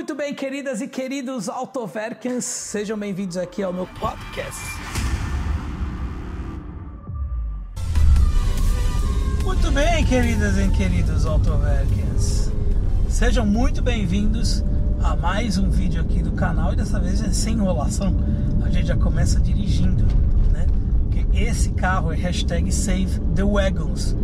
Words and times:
Muito 0.00 0.14
bem, 0.14 0.34
queridas 0.34 0.80
e 0.80 0.88
queridos 0.88 1.46
Autoverkens, 1.46 2.46
sejam 2.46 2.98
bem-vindos 2.98 3.36
aqui 3.36 3.62
ao 3.62 3.70
meu 3.70 3.86
podcast. 3.86 4.58
Muito 9.44 9.70
bem, 9.70 10.02
queridas 10.06 10.56
e 10.56 10.70
queridos 10.70 11.26
Autoverkens, 11.26 12.50
sejam 13.10 13.44
muito 13.44 13.82
bem-vindos 13.82 14.64
a 15.02 15.14
mais 15.14 15.58
um 15.58 15.68
vídeo 15.68 16.00
aqui 16.00 16.22
do 16.22 16.32
canal 16.32 16.72
e 16.72 16.76
dessa 16.76 16.98
vez 16.98 17.22
é 17.22 17.30
sem 17.30 17.52
enrolação, 17.52 18.16
a 18.64 18.70
gente 18.70 18.86
já 18.86 18.96
começa 18.96 19.38
dirigindo, 19.38 20.06
né? 20.50 20.66
Porque 21.10 21.26
esse 21.38 21.72
carro 21.72 22.10
é 22.10 22.16
hashtag 22.16 22.72
Save 22.72 23.20
the 23.34 23.44
Wagons. 23.44 24.16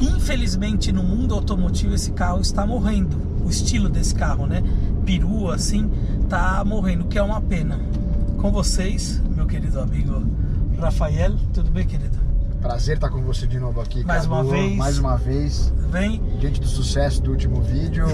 Infelizmente 0.00 0.90
no 0.90 1.02
mundo 1.02 1.34
automotivo 1.34 1.94
esse 1.94 2.12
carro 2.12 2.40
está 2.40 2.64
morrendo 2.64 3.33
o 3.44 3.50
estilo 3.50 3.88
desse 3.88 4.14
carro, 4.14 4.46
né? 4.46 4.62
Perua, 5.04 5.54
assim, 5.54 5.90
tá 6.28 6.62
morrendo, 6.64 7.04
que 7.04 7.18
é 7.18 7.22
uma 7.22 7.40
pena. 7.40 7.78
Com 8.38 8.50
vocês, 8.50 9.22
meu 9.34 9.46
querido 9.46 9.80
amigo 9.80 10.22
Rafael, 10.78 11.34
tudo 11.52 11.70
bem, 11.70 11.86
querido? 11.86 12.18
Prazer 12.60 12.96
estar 12.96 13.10
com 13.10 13.22
você 13.22 13.46
de 13.46 13.58
novo 13.58 13.80
aqui, 13.80 14.04
Mais 14.04 14.22
Cadu. 14.26 14.34
uma 14.34 14.44
vez. 14.44 14.76
Mais 14.76 14.98
uma 14.98 15.16
vez. 15.16 15.72
Vem. 15.90 16.22
Diante 16.40 16.60
do 16.60 16.66
sucesso 16.66 17.22
do 17.22 17.30
último 17.30 17.60
vídeo, 17.60 18.06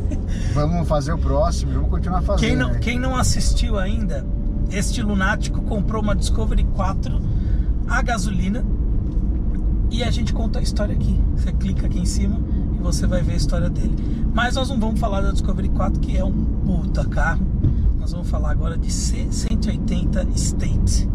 vamos 0.54 0.86
fazer 0.86 1.12
o 1.12 1.18
próximo, 1.18 1.72
vamos 1.72 1.90
continuar 1.90 2.22
fazendo. 2.22 2.46
Quem 2.48 2.56
não, 2.56 2.70
né? 2.70 2.78
quem 2.80 2.98
não 2.98 3.16
assistiu 3.16 3.78
ainda, 3.78 4.24
este 4.70 5.02
lunático 5.02 5.62
comprou 5.62 6.02
uma 6.02 6.14
Discovery 6.14 6.64
4 6.74 7.20
a 7.88 8.02
gasolina 8.02 8.64
e 9.90 10.02
a 10.02 10.10
gente 10.10 10.32
conta 10.32 10.58
a 10.58 10.62
história 10.62 10.94
aqui. 10.94 11.18
Você 11.36 11.52
clica 11.52 11.86
aqui 11.86 11.98
em 11.98 12.06
cima 12.06 12.40
você 12.84 13.06
vai 13.06 13.22
ver 13.22 13.32
a 13.32 13.36
história 13.36 13.70
dele. 13.70 13.96
Mas 14.32 14.56
nós 14.56 14.68
não 14.68 14.78
vamos 14.78 15.00
falar 15.00 15.22
da 15.22 15.32
Discovery 15.32 15.70
4, 15.70 16.00
que 16.00 16.16
é 16.16 16.24
um 16.24 16.44
puta 16.66 17.04
carro. 17.06 17.44
Nós 17.98 18.12
vamos 18.12 18.28
falar 18.28 18.50
agora 18.50 18.76
de 18.76 18.88
C180 18.88 20.28
State. 20.36 21.08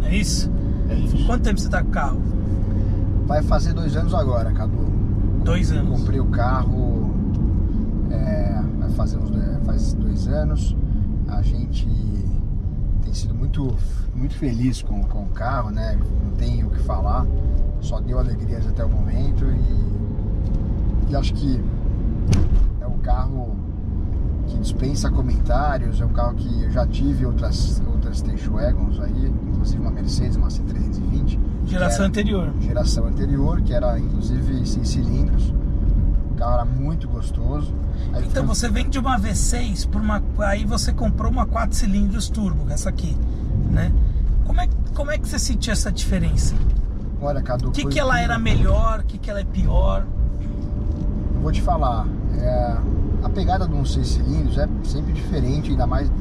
Não 0.00 0.06
é 0.06 0.16
isso? 0.16 0.50
É 0.88 0.94
isso. 0.94 1.26
Quanto 1.26 1.42
tempo 1.42 1.60
você 1.60 1.68
tá 1.68 1.82
com 1.82 1.88
o 1.88 1.92
carro? 1.92 2.22
Vai 3.26 3.42
fazer 3.42 3.72
dois 3.72 3.96
anos 3.96 4.14
agora, 4.14 4.52
Cadu. 4.52 4.86
Dois 5.42 5.72
anos. 5.72 5.98
Comprei 5.98 6.20
o 6.20 6.26
carro, 6.26 7.10
é, 8.10 8.62
vai 8.78 8.90
fazer 8.90 9.18
uns, 9.18 9.30
faz 9.64 9.94
dois 9.94 10.28
anos. 10.28 10.76
A 11.26 11.42
gente 11.42 11.88
tem 13.02 13.12
sido 13.12 13.34
muito, 13.34 13.74
muito 14.14 14.36
feliz 14.36 14.80
com, 14.80 15.02
com 15.02 15.24
o 15.24 15.28
carro, 15.30 15.70
né? 15.70 15.98
Não 16.24 16.30
tenho 16.36 16.68
o 16.68 16.70
que 16.70 16.78
falar. 16.84 17.26
Só 17.80 18.00
deu 18.00 18.18
alegrias 18.20 18.64
até 18.66 18.84
o 18.84 18.88
momento 18.88 19.44
e, 19.44 19.95
e 21.08 21.16
acho 21.16 21.32
que 21.34 21.60
é 22.80 22.86
um 22.86 22.98
carro 22.98 23.56
que 24.46 24.58
dispensa 24.58 25.10
comentários, 25.10 26.00
é 26.00 26.04
um 26.04 26.12
carro 26.12 26.34
que 26.34 26.62
eu 26.64 26.70
já 26.70 26.86
tive 26.86 27.26
outras, 27.26 27.82
outras 27.86 28.18
station 28.18 28.52
wagons 28.52 29.00
aí, 29.00 29.32
inclusive 29.48 29.80
uma 29.80 29.90
Mercedes, 29.90 30.36
uma 30.36 30.48
C320. 30.48 31.38
que 31.64 31.70
Geração 31.72 32.00
era- 32.04 32.08
anterior. 32.08 32.52
geração 32.60 33.06
anterior, 33.06 33.60
que 33.62 33.72
era 33.74 33.98
inclusive 33.98 34.64
seis 34.66 34.88
cilindros. 34.88 35.52
O 36.30 36.34
carro 36.36 36.54
era 36.54 36.64
muito 36.64 37.08
gostoso. 37.08 37.72
Aí 38.12 38.24
Então 38.26 38.44
foi- 38.46 38.54
você 38.54 38.68
vende 38.68 38.98
uma 38.98 39.18
V6 39.18 39.84
por 39.86 40.00
uma. 40.00 40.22
Aí 40.40 40.64
você 40.64 40.92
comprou 40.92 41.30
uma 41.32 41.46
4 41.46 41.76
cilindros 41.76 42.28
turbo, 42.28 42.70
essa 42.70 42.88
aqui, 42.90 43.16
né? 43.72 43.90
Como 44.44 44.60
é, 44.60 44.68
como 44.94 45.10
é 45.10 45.18
que 45.18 45.26
você 45.26 45.38
sentiu 45.38 45.72
essa 45.72 45.90
diferença? 45.90 46.54
Olha, 47.20 47.42
Cadu, 47.42 47.68
O 47.68 47.72
que, 47.72 47.86
que 47.86 47.98
ela 47.98 48.20
era 48.20 48.38
melhor, 48.38 49.00
o 49.00 49.04
que, 49.04 49.16
que 49.18 49.28
ela 49.30 49.40
é 49.40 49.44
pior? 49.44 50.04
Vou 51.46 51.52
te 51.52 51.62
falar, 51.62 52.08
é, 52.40 52.76
a 53.22 53.28
pegada 53.28 53.68
de 53.68 53.72
um 53.72 53.84
seis 53.84 54.08
cilindros 54.08 54.58
é 54.58 54.68
sempre 54.82 55.12
diferente, 55.12 55.70
ainda 55.70 55.86
mais 55.86 56.08
de 56.10 56.14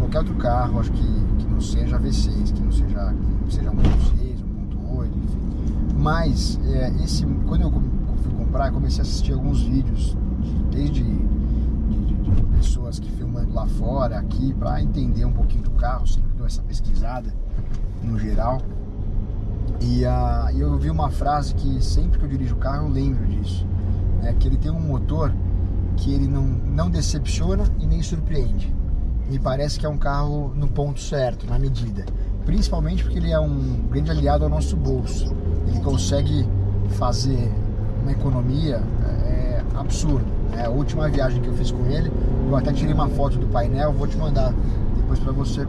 qualquer 0.00 0.18
outro 0.18 0.34
carro, 0.34 0.80
acho 0.80 0.90
que, 0.90 1.04
que 1.38 1.46
não 1.46 1.60
seja 1.60 2.00
V6, 2.00 2.52
que 2.52 2.60
não 2.60 2.72
seja, 2.72 3.14
que 3.46 3.54
seja 3.54 3.70
1.6, 3.70 3.76
1.8, 3.78 5.06
enfim. 5.06 5.38
Mas 5.96 6.58
é, 6.66 6.88
esse, 7.04 7.24
quando 7.46 7.60
eu 7.60 7.70
fui 7.70 8.32
comprar, 8.36 8.72
comecei 8.72 8.98
a 8.98 9.02
assistir 9.02 9.32
alguns 9.34 9.62
vídeos, 9.62 10.16
de- 10.40 10.64
desde 10.76 11.04
de, 11.04 12.04
de- 12.04 12.32
de 12.32 12.42
pessoas 12.56 12.98
que 12.98 13.08
filmando 13.12 13.54
lá 13.54 13.68
fora, 13.68 14.18
aqui, 14.18 14.52
para 14.54 14.82
entender 14.82 15.24
um 15.24 15.32
pouquinho 15.32 15.62
do 15.62 15.70
carro, 15.70 16.08
sempre 16.08 16.32
dou 16.36 16.44
essa 16.44 16.60
pesquisada 16.60 17.32
no 18.02 18.18
geral. 18.18 18.60
E 19.80 20.00
e 20.02 20.60
eu 20.60 20.76
vi 20.76 20.90
uma 20.90 21.08
frase 21.08 21.54
que 21.54 21.80
sempre 21.80 22.18
que 22.18 22.24
eu 22.24 22.28
dirijo 22.28 22.56
o 22.56 22.58
carro 22.58 22.88
eu 22.88 22.92
lembro 22.92 23.24
disso. 23.28 23.64
É 24.22 24.32
que 24.32 24.46
ele 24.48 24.56
tem 24.56 24.70
um 24.70 24.80
motor 24.80 25.32
que 25.96 26.12
ele 26.12 26.26
não, 26.26 26.42
não 26.42 26.90
decepciona 26.90 27.64
e 27.80 27.86
nem 27.86 28.02
surpreende. 28.02 28.74
Me 29.28 29.38
parece 29.38 29.78
que 29.78 29.86
é 29.86 29.88
um 29.88 29.98
carro 29.98 30.52
no 30.54 30.68
ponto 30.68 31.00
certo, 31.00 31.46
na 31.46 31.58
medida. 31.58 32.04
Principalmente 32.44 33.02
porque 33.04 33.18
ele 33.18 33.30
é 33.30 33.38
um 33.38 33.82
grande 33.90 34.10
aliado 34.10 34.44
ao 34.44 34.50
nosso 34.50 34.76
bolso. 34.76 35.34
Ele 35.68 35.80
consegue 35.80 36.46
fazer 36.90 37.50
uma 38.02 38.12
economia 38.12 38.82
é, 39.04 39.62
absurda. 39.76 40.26
né? 40.50 40.66
A 40.66 40.70
última 40.70 41.08
viagem 41.08 41.40
que 41.40 41.48
eu 41.48 41.54
fiz 41.54 41.70
com 41.70 41.86
ele, 41.86 42.10
eu 42.48 42.56
até 42.56 42.72
tirei 42.72 42.92
uma 42.92 43.08
foto 43.08 43.38
do 43.38 43.46
painel, 43.46 43.92
vou 43.92 44.06
te 44.06 44.16
mandar 44.16 44.52
depois 44.96 45.18
para 45.20 45.32
você 45.32 45.66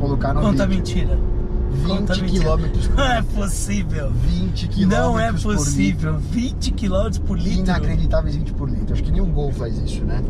colocar 0.00 0.34
no 0.34 0.40
Conta 0.40 0.66
vídeo. 0.66 0.78
mentira. 0.78 1.18
Conta 1.86 2.14
20 2.14 2.22
mentira. 2.22 2.42
quilômetros 2.44 2.86
por 2.88 2.96
Não 2.96 3.04
é 3.04 3.20
litro. 3.20 3.34
possível. 3.34 4.10
20 4.12 4.68
quilômetros 4.68 5.44
Não 5.44 5.52
é 5.52 5.56
possível. 5.56 6.18
20 6.18 6.70
km 6.72 7.18
por 7.26 7.36
litro. 7.38 7.50
litro. 7.50 7.58
Inacreditáveis 7.64 8.36
20 8.36 8.52
por 8.54 8.68
litro. 8.70 8.92
Acho 8.92 9.02
que 9.02 9.10
nenhum 9.10 9.30
Gol 9.30 9.52
faz 9.52 9.78
isso, 9.78 10.04
né? 10.04 10.22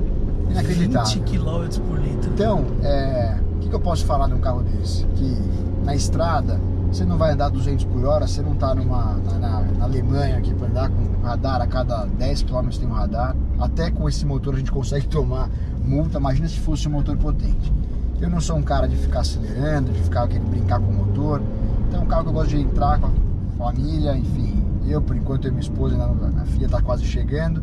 20 0.48 0.50
Inacreditável. 0.52 1.22
km 1.22 1.80
por 1.88 1.98
litro. 2.00 2.30
Então, 2.32 2.64
é, 2.82 3.36
o 3.54 3.58
que, 3.58 3.68
que 3.68 3.74
eu 3.74 3.80
posso 3.80 4.04
falar 4.04 4.28
de 4.28 4.34
um 4.34 4.40
carro 4.40 4.62
desse? 4.62 5.04
Que 5.16 5.36
na 5.84 5.94
estrada 5.94 6.60
você 6.90 7.04
não 7.04 7.18
vai 7.18 7.32
andar 7.32 7.48
200 7.48 7.84
por 7.84 8.04
hora, 8.04 8.26
você 8.26 8.40
não 8.40 8.54
tá 8.54 8.74
numa, 8.74 9.14
na, 9.24 9.38
na- 9.38 9.60
na 9.78 9.84
Alemanha 9.84 10.38
aqui 10.38 10.54
para 10.54 10.68
andar 10.68 10.88
com 10.88 11.20
radar 11.26 11.60
a 11.60 11.66
cada 11.66 12.04
10 12.06 12.42
km 12.42 12.68
tem 12.78 12.88
um 12.88 12.92
radar. 12.92 13.34
Até 13.58 13.90
com 13.90 14.08
esse 14.08 14.24
motor 14.24 14.54
a 14.54 14.58
gente 14.58 14.70
consegue 14.70 15.06
tomar 15.08 15.50
multa. 15.84 16.18
Imagina 16.18 16.48
se 16.48 16.58
fosse 16.58 16.86
um 16.88 16.92
motor 16.92 17.16
potente. 17.16 17.72
Eu 18.20 18.30
não 18.30 18.40
sou 18.40 18.56
um 18.56 18.62
cara 18.62 18.88
de 18.88 18.96
ficar 18.96 19.20
acelerando, 19.20 19.92
de 19.92 20.00
ficar 20.02 20.26
querendo 20.28 20.48
brincar 20.48 20.80
com 20.80 20.86
o 20.86 20.94
motor. 20.94 21.42
Então 21.88 22.00
é 22.00 22.02
um 22.02 22.06
carro 22.06 22.24
que 22.24 22.28
eu 22.30 22.32
gosto 22.32 22.50
de 22.50 22.60
entrar 22.60 22.98
com 22.98 23.06
a 23.06 23.70
família, 23.72 24.16
enfim. 24.16 24.62
Eu, 24.86 25.02
por 25.02 25.16
enquanto, 25.16 25.44
eu 25.44 25.50
e 25.50 25.52
minha 25.52 25.62
esposa, 25.62 25.96
a 26.40 26.44
filha 26.46 26.68
tá 26.68 26.80
quase 26.80 27.04
chegando. 27.04 27.62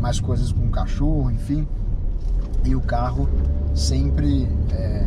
Mais 0.00 0.20
coisas 0.20 0.52
com 0.52 0.66
o 0.66 0.70
cachorro, 0.70 1.30
enfim 1.30 1.66
e 2.64 2.74
o 2.74 2.80
carro 2.80 3.28
sempre 3.74 4.48
é, 4.72 5.06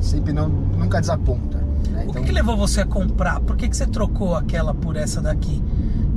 sempre 0.00 0.32
não 0.32 0.48
nunca 0.48 1.00
desaponta 1.00 1.58
né? 1.90 2.04
O 2.08 2.12
que, 2.12 2.22
que 2.22 2.32
levou 2.32 2.56
você 2.56 2.80
a 2.80 2.86
comprar? 2.86 3.40
Por 3.40 3.56
que, 3.56 3.68
que 3.68 3.76
você 3.76 3.86
trocou 3.86 4.34
aquela 4.34 4.74
por 4.74 4.96
essa 4.96 5.20
daqui? 5.20 5.62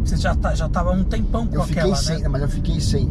Você 0.03 0.17
já, 0.17 0.35
tá, 0.35 0.55
já 0.55 0.67
tava 0.67 0.91
um 0.91 1.03
tempão 1.03 1.45
com 1.45 1.55
eu 1.55 1.63
fiquei 1.63 1.83
aquela, 1.83 1.95
sem 1.95 2.19
né? 2.19 2.27
mas 2.27 2.41
eu 2.41 2.49
fiquei 2.49 2.79
sem 2.79 3.05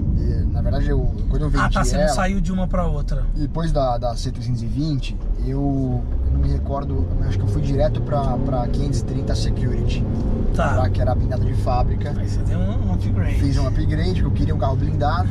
na 0.62 0.70
verdade 0.70 0.88
eu 0.90 1.10
quando 1.28 1.42
eu 1.42 1.50
vendi 1.50 1.64
Ah, 1.64 1.70
tá, 1.70 1.84
você 1.84 1.96
não 1.96 2.02
ela 2.04 2.12
saiu 2.14 2.40
de 2.40 2.52
uma 2.52 2.66
pra 2.66 2.86
outra. 2.86 3.24
depois 3.34 3.72
da, 3.72 3.96
da 3.98 4.14
C320 4.14 5.14
eu, 5.46 6.02
eu 6.26 6.32
não 6.32 6.40
me 6.40 6.48
recordo 6.48 7.06
acho 7.26 7.38
que 7.38 7.44
eu 7.44 7.48
fui 7.48 7.62
direto 7.62 8.00
pra, 8.02 8.36
pra 8.38 8.66
530 8.68 9.34
Security 9.34 10.04
Tá. 10.54 10.74
tá, 10.74 10.90
que 10.90 11.00
era 11.00 11.12
a 11.12 11.14
blindada 11.14 11.44
de 11.44 11.54
fábrica 11.54 12.10
Aí 12.16 12.28
você 12.28 12.40
deu 12.42 12.58
um, 12.58 12.88
um 12.88 12.94
upgrade. 12.94 13.34
fiz 13.40 13.56
um 13.58 13.66
upgrade, 13.68 14.14
que 14.20 14.26
eu 14.26 14.30
queria 14.32 14.54
um 14.54 14.58
carro 14.58 14.76
blindado, 14.76 15.28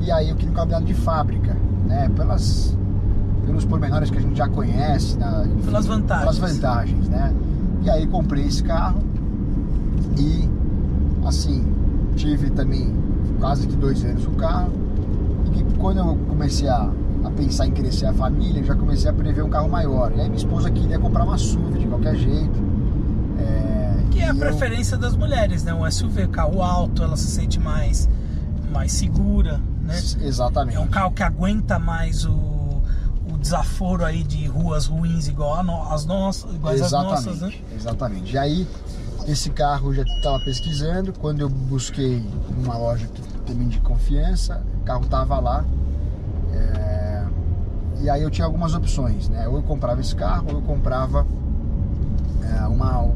e 0.00 0.10
aí 0.10 0.30
eu 0.30 0.36
queria 0.36 0.50
um 0.52 0.54
carro 0.54 0.66
blindado 0.68 0.86
de 0.86 0.94
fábrica, 0.94 1.56
né? 1.86 2.08
Pelas, 2.14 2.76
pelos 3.44 3.64
pormenores 3.64 4.08
que 4.10 4.18
a 4.18 4.20
gente 4.20 4.36
já 4.38 4.48
conhece, 4.48 5.16
né? 5.18 5.42
Enfim, 5.46 5.64
Pelas 5.66 5.86
vantagens. 5.86 6.38
Pelas 6.38 6.38
vantagens, 6.54 7.08
né? 7.08 7.34
E 7.82 7.90
aí 7.90 8.06
comprei 8.06 8.44
esse 8.46 8.62
carro 8.62 9.00
e, 10.16 10.48
assim, 11.26 11.64
tive 12.14 12.50
também 12.50 12.92
quase 13.42 13.66
que 13.66 13.74
dois 13.74 14.04
anos 14.04 14.24
o 14.24 14.30
carro, 14.30 14.70
e 15.46 15.50
que 15.50 15.64
quando 15.78 15.98
eu 15.98 16.16
comecei 16.28 16.68
a, 16.68 16.88
a 17.24 17.30
pensar 17.32 17.66
em 17.66 17.72
crescer 17.72 18.06
a 18.06 18.12
família, 18.14 18.62
já 18.62 18.74
comecei 18.76 19.10
a 19.10 19.12
prever 19.12 19.42
um 19.42 19.50
carro 19.50 19.68
maior. 19.68 20.12
E 20.12 20.20
aí 20.20 20.26
minha 20.28 20.36
esposa 20.36 20.70
queria 20.70 20.96
comprar 20.96 21.24
uma 21.24 21.36
SUV 21.36 21.76
de 21.80 21.86
qualquer 21.88 22.14
jeito. 22.14 22.62
É, 23.40 23.96
Que 24.12 24.20
é 24.20 24.26
a 24.26 24.28
eu- 24.28 24.36
preferência 24.36 24.96
das 24.96 25.16
mulheres, 25.16 25.64
né? 25.64 25.74
Um 25.74 25.84
SUV, 25.90 26.28
carro 26.28 26.62
alto, 26.62 27.02
ela 27.02 27.16
se 27.16 27.26
sente 27.26 27.58
mais, 27.58 28.08
mais 28.72 28.92
segura, 28.92 29.60
né? 29.82 29.98
Exatamente. 30.20 30.76
É 30.76 30.80
um 30.80 30.86
carro 30.86 31.10
que 31.10 31.24
aguenta 31.24 31.80
mais 31.80 32.24
o, 32.24 32.30
o 32.32 33.36
desaforo 33.40 34.04
aí 34.04 34.22
de 34.22 34.46
ruas 34.46 34.86
ruins 34.86 35.26
igual 35.26 35.54
a 35.56 35.62
no- 35.64 35.82
as 35.92 36.06
nossas, 36.06 36.54
iguais 36.54 36.80
Exatamente, 36.80 37.26
nossas, 37.26 37.40
né? 37.40 37.52
exatamente. 37.74 38.34
E 38.34 38.38
aí, 38.38 38.68
esse 39.26 39.50
carro 39.50 39.90
eu 39.90 39.94
já 39.94 40.02
estava 40.02 40.38
pesquisando, 40.44 41.12
quando 41.12 41.40
eu 41.40 41.48
busquei 41.48 42.22
numa 42.56 42.76
loja 42.76 43.06
que 43.06 43.22
também 43.42 43.68
de 43.68 43.80
confiança, 43.80 44.62
o 44.80 44.84
carro 44.84 45.04
tava 45.06 45.38
lá. 45.40 45.64
é, 46.52 47.24
E 48.00 48.10
aí 48.10 48.22
eu 48.22 48.30
tinha 48.30 48.44
algumas 48.46 48.74
opções, 48.74 49.28
né? 49.28 49.46
Ou 49.46 49.56
eu 49.56 49.62
comprava 49.62 50.00
esse 50.00 50.14
carro, 50.16 50.46
ou 50.48 50.54
eu 50.56 50.62
comprava 50.62 51.24
é, 52.42 52.66
uma. 52.66 53.00
um- 53.02 53.14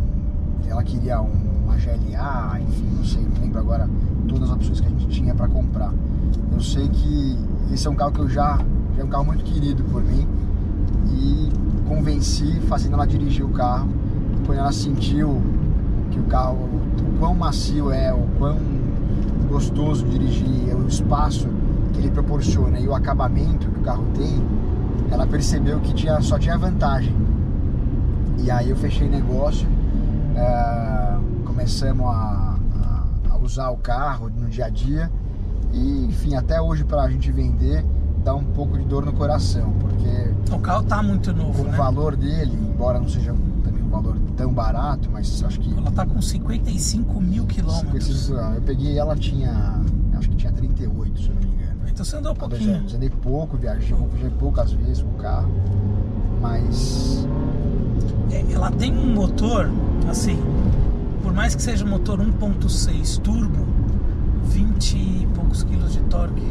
Ela 0.69 0.83
queria 0.83 1.21
um- 1.21 1.31
uma 1.65 1.77
GLA, 1.77 2.61
enfim, 2.61 2.87
não 2.97 3.05
sei, 3.05 3.23
não 3.23 3.41
lembro 3.43 3.59
agora 3.61 3.89
todas 4.29 4.45
as 4.51 4.57
opções 4.57 4.81
que 4.81 4.87
a 4.87 4.91
gente 4.91 5.07
tinha 5.09 5.35
para 5.35 5.47
comprar. 5.49 5.93
Eu 6.53 6.61
sei 6.61 6.89
que 6.89 7.39
esse 7.73 7.87
é 7.87 7.91
um 7.91 7.95
carro 7.95 8.13
que 8.13 8.21
eu 8.21 8.29
já 8.29 8.59
é 8.99 9.03
um 9.05 9.09
carro 9.09 9.25
muito 9.25 9.45
querido 9.45 9.83
por 9.85 10.03
mim. 10.03 10.27
E 11.09 11.49
convenci, 11.89 12.61
fazendo 12.69 12.95
ela 12.95 13.07
dirigir 13.07 13.45
o 13.45 13.49
carro. 13.51 13.89
Quando 14.45 14.59
ela 14.59 14.73
sentiu 14.73 15.41
que 16.11 16.19
o 16.19 16.25
carro, 16.25 16.57
o 16.65 17.19
quão 17.19 17.35
macio 17.35 17.91
é, 17.93 18.13
o 18.13 18.23
quão 18.39 18.57
gostoso 19.57 20.05
dirigir, 20.05 20.75
o 20.75 20.87
espaço 20.87 21.49
que 21.95 22.01
ele 22.01 22.11
proporciona 22.11 22.79
e 22.79 22.87
o 22.87 22.95
acabamento 22.95 23.67
que 23.71 23.81
o 23.81 23.83
carro 23.83 24.05
tem, 24.15 24.47
ela 25.11 25.27
percebeu 25.27 25.81
que 25.81 25.95
tinha, 25.95 26.21
só 26.21 26.39
tinha 26.39 26.59
vantagem. 26.59 27.17
E 28.45 28.51
aí 28.51 28.69
eu 28.69 28.77
fechei 28.77 29.09
negócio, 29.09 29.67
é, 30.37 31.17
começamos 31.47 32.07
a, 32.07 32.59
a, 32.85 33.33
a, 33.33 33.39
usar 33.39 33.71
o 33.71 33.79
carro 33.79 34.29
no 34.29 34.47
dia 34.47 34.67
a 34.67 34.69
dia 34.69 35.11
e 35.73 36.05
enfim, 36.05 36.35
até 36.35 36.61
hoje 36.61 36.85
para 36.85 37.03
a 37.03 37.11
gente 37.11 37.33
vender 37.33 37.83
dá 38.23 38.35
um 38.35 38.45
pouco 38.45 38.77
de 38.77 38.85
dor 38.85 39.07
no 39.07 39.13
coração, 39.15 39.73
porque 39.81 40.55
o 40.55 40.59
carro 40.59 40.83
tá 40.83 41.03
muito 41.03 41.33
novo, 41.33 41.63
o 41.63 41.67
né? 41.67 41.77
valor 41.79 42.15
dele, 42.15 42.53
embora 42.53 43.01
não 43.01 43.09
seja 43.09 43.35
também 43.65 43.83
um 43.83 43.89
valor 43.89 44.17
tão 44.37 44.53
barato, 44.53 45.09
mas 45.11 45.43
acho 45.43 45.59
que 45.59 45.73
ela 45.73 45.91
tá 45.91 46.05
com 46.05 46.21
55 46.21 47.21
mil 47.21 47.47
quilômetros. 47.47 48.31
Eu 48.31 48.63
peguei 48.65 48.99
ela 48.99 49.17
tinha, 49.17 49.81
acho 50.17 50.29
que 50.29 50.37
tinha 50.37 50.53
38, 50.53 51.21
se 51.21 51.29
eu 51.29 51.35
não 51.35 51.43
me 51.43 51.49
engano. 51.49 51.81
Então 51.89 52.05
você 52.05 52.17
andou 52.17 52.33
um 52.33 52.37
pouquinho. 52.37 52.77
Anos. 52.77 52.95
Andei 52.95 53.11
pouco, 53.11 53.57
viajei, 53.57 53.97
viajei 53.97 54.31
poucas 54.39 54.73
vezes 54.73 55.03
com 55.03 55.11
o 55.11 55.15
carro, 55.15 55.51
mas 56.41 57.27
é, 58.31 58.45
ela 58.53 58.71
tem 58.71 58.93
um 58.97 59.15
motor, 59.15 59.71
assim, 60.09 60.39
por 61.23 61.33
mais 61.33 61.55
que 61.55 61.63
seja 61.63 61.85
um 61.85 61.89
motor 61.89 62.19
1.6 62.19 63.19
turbo, 63.21 63.67
20 64.45 64.97
e 64.97 65.29
poucos 65.35 65.65
quilos 65.65 65.95
de 65.95 66.01
torque, 66.01 66.43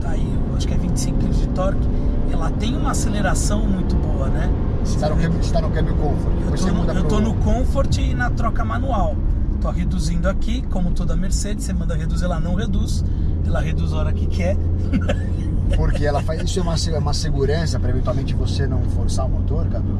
tá 0.00 0.10
aí, 0.10 0.38
acho 0.56 0.66
que 0.66 0.74
é 0.74 0.78
25 0.78 1.18
quilos 1.18 1.38
de 1.38 1.48
torque, 1.48 1.88
ela 2.32 2.50
tem 2.50 2.76
uma 2.76 2.90
aceleração 2.90 3.64
muito 3.66 3.94
boa, 3.96 4.28
né? 4.28 4.50
Você 4.84 4.94
está 4.94 5.08
no, 5.08 5.16
câmbio, 5.16 5.52
tá 5.52 5.60
no 5.60 5.70
câmbio 5.70 5.94
Comfort. 5.96 6.66
Eu 6.66 6.74
tô, 6.74 6.94
no, 6.94 7.04
tô 7.04 7.20
no 7.20 7.34
Comfort 7.34 7.98
e 7.98 8.14
na 8.14 8.30
troca 8.30 8.64
manual. 8.64 9.16
Tô 9.60 9.70
reduzindo 9.70 10.28
aqui, 10.28 10.62
como 10.70 10.90
toda 10.92 11.14
Mercedes, 11.14 11.64
você 11.64 11.72
manda 11.72 11.94
reduzir, 11.94 12.24
ela 12.24 12.40
não 12.40 12.54
reduz. 12.54 13.04
Ela 13.46 13.60
reduz 13.60 13.92
a 13.92 13.98
hora 13.98 14.12
que 14.12 14.26
quer. 14.26 14.56
Porque 15.76 16.04
ela 16.04 16.22
faz 16.22 16.42
isso 16.42 16.58
é 16.58 16.62
uma, 16.62 16.74
é 16.74 16.98
uma 16.98 17.14
segurança 17.14 17.78
para 17.78 17.90
eventualmente 17.90 18.34
você 18.34 18.66
não 18.66 18.82
forçar 18.82 19.26
o 19.26 19.28
motor, 19.28 19.66
Cadu? 19.68 19.98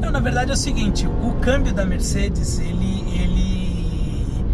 Não, 0.00 0.10
na 0.10 0.20
verdade 0.20 0.50
é 0.50 0.54
o 0.54 0.56
seguinte, 0.56 1.06
o 1.06 1.34
câmbio 1.40 1.72
da 1.72 1.86
Mercedes, 1.86 2.58
ele, 2.58 3.04
ele, 3.14 4.44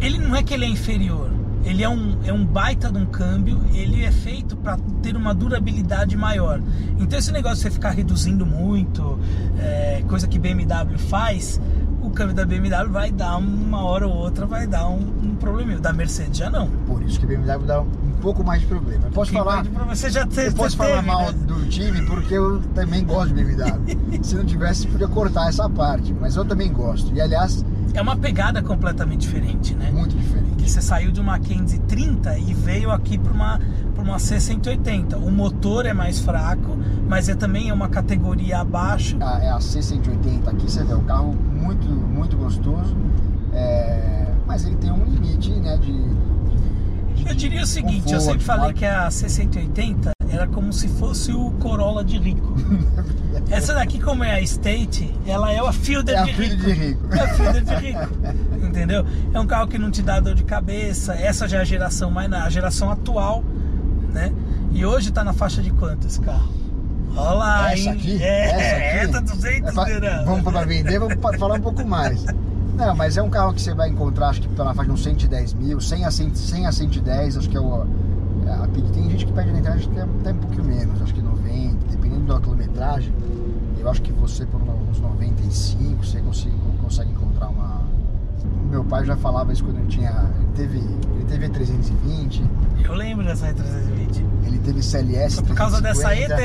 ele 0.00 0.18
não 0.18 0.36
é 0.36 0.42
que 0.42 0.54
ele 0.54 0.64
é 0.64 0.68
inferior, 0.68 1.30
ele 1.64 1.82
é 1.82 1.88
um, 1.88 2.18
é 2.24 2.32
um 2.32 2.44
baita 2.44 2.90
de 2.90 2.98
um 2.98 3.06
câmbio, 3.06 3.60
ele 3.72 4.04
é 4.04 4.12
feito 4.12 4.56
para 4.56 4.76
ter 5.02 5.16
uma 5.16 5.34
durabilidade 5.34 6.16
maior. 6.16 6.60
Então 6.98 7.18
esse 7.18 7.32
negócio 7.32 7.56
de 7.56 7.62
você 7.62 7.70
ficar 7.70 7.90
reduzindo 7.90 8.44
muito, 8.44 9.18
é, 9.58 10.04
coisa 10.06 10.28
que 10.28 10.38
BMW 10.38 10.98
faz, 10.98 11.60
o 12.04 12.10
câmbio 12.10 12.34
da 12.34 12.44
BMW 12.44 12.90
vai 12.90 13.10
dar 13.10 13.38
uma 13.38 13.82
hora 13.82 14.06
ou 14.06 14.14
outra, 14.14 14.44
vai 14.44 14.66
dar 14.66 14.88
um, 14.88 15.00
um 15.22 15.34
probleminha. 15.36 15.78
Da 15.78 15.92
Mercedes 15.92 16.38
já 16.38 16.50
não. 16.50 16.68
Por 16.86 17.02
isso 17.02 17.18
que 17.18 17.24
a 17.24 17.28
BMW 17.28 17.66
dá 17.66 17.80
um 17.80 18.12
pouco 18.20 18.44
mais 18.44 18.60
de 18.60 18.66
problema. 18.66 19.06
Eu 19.06 19.10
posso 19.10 19.32
falar. 19.32 19.64
Você 19.88 20.10
já 20.10 20.26
te, 20.26 20.40
eu 20.40 20.52
posso 20.52 20.76
falar 20.76 20.96
teve, 20.96 21.06
mal 21.06 21.32
né? 21.32 21.38
do 21.46 21.66
time 21.68 22.02
porque 22.02 22.34
eu 22.34 22.60
também 22.74 23.04
gosto 23.04 23.34
de 23.34 23.42
BMW. 23.42 23.98
Se 24.22 24.36
não 24.36 24.44
tivesse, 24.44 24.86
podia 24.86 25.08
cortar 25.08 25.48
essa 25.48 25.68
parte. 25.68 26.12
Mas 26.12 26.36
eu 26.36 26.44
também 26.44 26.72
gosto. 26.72 27.12
E 27.14 27.20
aliás. 27.20 27.64
É 27.94 28.02
uma 28.02 28.16
pegada 28.16 28.62
completamente 28.62 29.20
diferente, 29.20 29.74
né? 29.74 29.90
Muito 29.90 30.16
diferente. 30.16 30.43
Que 30.64 30.70
você 30.70 30.80
saiu 30.80 31.12
de 31.12 31.20
uma 31.20 31.38
530 31.38 32.38
e 32.38 32.54
veio 32.54 32.90
aqui 32.90 33.18
para 33.18 33.32
uma, 33.32 33.60
pra 33.94 34.02
uma 34.02 34.16
C180. 34.16 35.14
O 35.16 35.30
motor 35.30 35.84
é 35.84 35.92
mais 35.92 36.20
fraco, 36.20 36.78
mas 37.06 37.28
é 37.28 37.34
também 37.34 37.68
é 37.68 37.74
uma 37.74 37.88
categoria 37.88 38.60
abaixo. 38.60 39.18
Ah, 39.20 39.38
é 39.42 39.50
a 39.50 39.58
C180 39.58 40.48
aqui, 40.48 40.70
você 40.70 40.82
vê, 40.82 40.92
é 40.94 40.96
um 40.96 41.04
carro 41.04 41.34
muito, 41.34 41.86
muito 41.86 42.34
gostoso. 42.38 42.96
É, 43.52 44.26
mas 44.46 44.64
ele 44.64 44.76
tem 44.76 44.90
um 44.90 45.04
limite, 45.04 45.50
né? 45.50 45.76
De, 45.76 45.92
de 45.92 47.28
eu 47.28 47.34
diria 47.34 47.62
o 47.62 47.66
seguinte, 47.66 48.04
conforto, 48.04 48.14
eu 48.14 48.20
sempre 48.20 48.44
falei 48.44 48.72
que 48.72 48.86
a 48.86 49.08
C180 49.08 50.12
era 50.30 50.46
como 50.46 50.72
se 50.72 50.88
fosse 50.88 51.30
o 51.32 51.50
Corolla 51.52 52.02
de 52.02 52.18
rico. 52.18 52.54
Essa 53.50 53.74
daqui, 53.74 54.00
como 54.00 54.24
é 54.24 54.32
a 54.32 54.40
State, 54.40 55.14
ela 55.26 55.52
é 55.52 55.58
a 55.58 55.72
Fielder 55.72 56.18
É 56.18 56.24
de, 56.24 56.32
rico. 56.32 56.56
de 56.56 56.72
rico. 56.72 57.14
É 57.14 57.20
a 57.20 57.28
Fielder 57.34 57.64
de 57.64 57.74
rico. 57.74 58.08
Entendeu? 58.74 59.06
É 59.32 59.38
um 59.38 59.46
carro 59.46 59.68
que 59.68 59.78
não 59.78 59.88
te 59.88 60.02
dá 60.02 60.18
dor 60.18 60.34
de 60.34 60.42
cabeça. 60.42 61.14
Essa 61.14 61.46
já 61.46 61.58
é 61.58 61.60
a 61.60 61.64
geração 61.64 62.10
mais 62.10 62.30
a 62.32 62.50
geração 62.50 62.90
atual, 62.90 63.44
né? 64.12 64.32
E 64.72 64.84
hoje 64.84 65.12
tá 65.12 65.22
na 65.22 65.32
faixa 65.32 65.62
de 65.62 65.70
quanto 65.70 66.08
esse 66.08 66.20
carro? 66.20 66.48
Olha 67.16 67.30
lá, 67.34 67.72
Essa 67.72 67.82
hein? 67.82 67.88
aqui? 67.90 68.20
É, 68.20 68.50
essa 68.50 68.76
aqui? 68.76 68.84
essa 69.16 69.20
200 69.36 69.70
É 69.70 69.72
pra- 69.72 69.84
grana. 69.84 70.24
Vamos 70.24 70.42
para 70.42 70.66
vender, 70.66 70.98
vamos 70.98 71.14
pa- 71.14 71.38
falar 71.38 71.54
um 71.54 71.60
pouco 71.60 71.86
mais. 71.86 72.24
Não, 72.76 72.96
mas 72.96 73.16
é 73.16 73.22
um 73.22 73.30
carro 73.30 73.54
que 73.54 73.62
você 73.62 73.72
vai 73.72 73.88
encontrar, 73.88 74.30
acho 74.30 74.40
que 74.42 74.48
pela 74.48 74.74
faixa 74.74 74.88
de 74.88 74.94
uns 74.94 75.04
110 75.04 75.54
mil, 75.54 75.80
100 75.80 76.04
a, 76.04 76.10
100, 76.10 76.34
100 76.34 76.66
a 76.66 76.72
110, 76.72 77.36
acho 77.36 77.48
que 77.48 77.56
é 77.56 77.60
o. 77.60 77.86
é 78.44 78.50
A, 78.50 78.66
tem 78.92 79.08
gente 79.08 79.24
que 79.26 79.32
pede 79.32 79.52
na 79.52 79.60
internet 79.60 79.88
que 79.88 79.96
é 79.96 80.02
até 80.02 80.32
um 80.32 80.36
pouquinho 80.38 80.64
menos, 80.64 81.00
acho 81.00 81.14
que 81.14 81.22
90, 81.22 81.76
dependendo 81.92 82.24
da 82.34 82.40
quilometragem. 82.40 83.14
Eu 83.78 83.88
acho 83.88 84.02
que 84.02 84.10
você 84.12 84.44
por 84.46 84.60
uns 84.60 84.98
95 84.98 86.04
você 86.04 86.18
consegue, 86.20 86.56
consegue 86.82 87.12
encontrar 87.12 87.46
uma. 87.48 87.84
Meu 88.70 88.84
pai 88.84 89.04
já 89.04 89.16
falava 89.16 89.52
isso 89.52 89.64
quando 89.64 89.78
ele 89.78 89.88
tinha. 89.88 90.10
Ele 90.10 90.48
teve. 90.56 90.78
Ele 90.78 91.24
teve 91.28 91.48
E320, 91.48 92.42
Eu 92.84 92.94
lembro 92.94 93.24
dessa 93.24 93.48
E320. 93.52 94.24
ele 94.46 94.58
teve 94.58 94.82
CLS. 94.82 95.36
Foi 95.36 95.44
por 95.44 95.56
causa 95.56 95.80
dessa 95.80 96.08
350. 96.08 96.36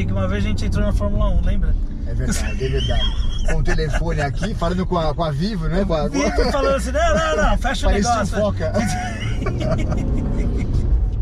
E320 0.00 0.06
que 0.06 0.12
uma 0.12 0.28
vez 0.28 0.44
a 0.44 0.48
gente 0.48 0.64
entrou 0.66 0.84
na 0.84 0.92
Fórmula 0.92 1.30
1, 1.30 1.40
lembra? 1.44 1.74
É 2.06 2.14
verdade, 2.14 2.64
é 2.64 2.68
verdade. 2.68 3.02
Com 3.50 3.58
o 3.58 3.62
telefone 3.62 4.20
aqui, 4.20 4.54
falando 4.54 4.84
com 4.86 4.98
a, 4.98 5.14
com 5.14 5.24
a 5.24 5.30
Vivo, 5.30 5.68
né? 5.68 5.84
Com 5.84 5.94
a, 5.94 6.08
Vitor 6.08 6.52
falando 6.52 6.76
assim, 6.76 6.92
não, 6.92 7.14
não, 7.14 7.50
não, 7.50 7.58
fecha 7.58 7.88
o 7.88 7.92
negócio. 7.92 8.36
foca. 8.36 8.72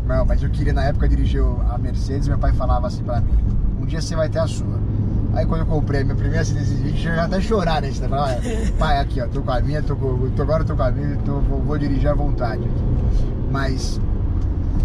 Não, 0.05 0.23
mas 0.23 0.41
eu 0.43 0.49
queria 0.51 0.71
na 0.71 0.83
época 0.83 1.09
dirigir 1.09 1.41
a 1.69 1.77
Mercedes, 1.79 2.27
meu 2.27 2.37
pai 2.37 2.53
falava 2.53 2.85
assim 2.85 3.03
pra 3.03 3.19
mim, 3.21 3.33
um 3.81 3.85
dia 3.87 3.99
você 3.99 4.15
vai 4.15 4.29
ter 4.29 4.37
a 4.37 4.47
sua. 4.47 4.79
Aí 5.35 5.45
quando 5.45 5.61
eu 5.61 5.67
comprei 5.67 6.01
a 6.01 6.03
minha 6.05 6.15
primeira 6.15 6.43
C320, 6.45 7.05
eu 7.05 7.15
já 7.15 7.25
até 7.25 7.41
chorar, 7.41 7.81
né? 7.81 7.91
Você 7.91 8.07
fala, 8.07 8.31
"Ah, 8.31 8.71
pai, 8.79 8.99
aqui 8.99 9.21
ó, 9.21 9.27
tô 9.27 9.41
com 9.41 9.51
a 9.51 9.59
minha, 9.59 9.83
tô 9.83 9.95
com, 9.95 10.29
tô, 10.31 10.41
agora 10.41 10.63
eu 10.63 10.67
tô 10.67 10.75
com 10.75 10.83
a 10.83 10.91
minha, 10.91 11.15
tô, 11.17 11.39
vou, 11.41 11.61
vou 11.61 11.77
dirigir 11.77 12.09
à 12.09 12.13
vontade. 12.13 12.63
Mas 13.51 13.99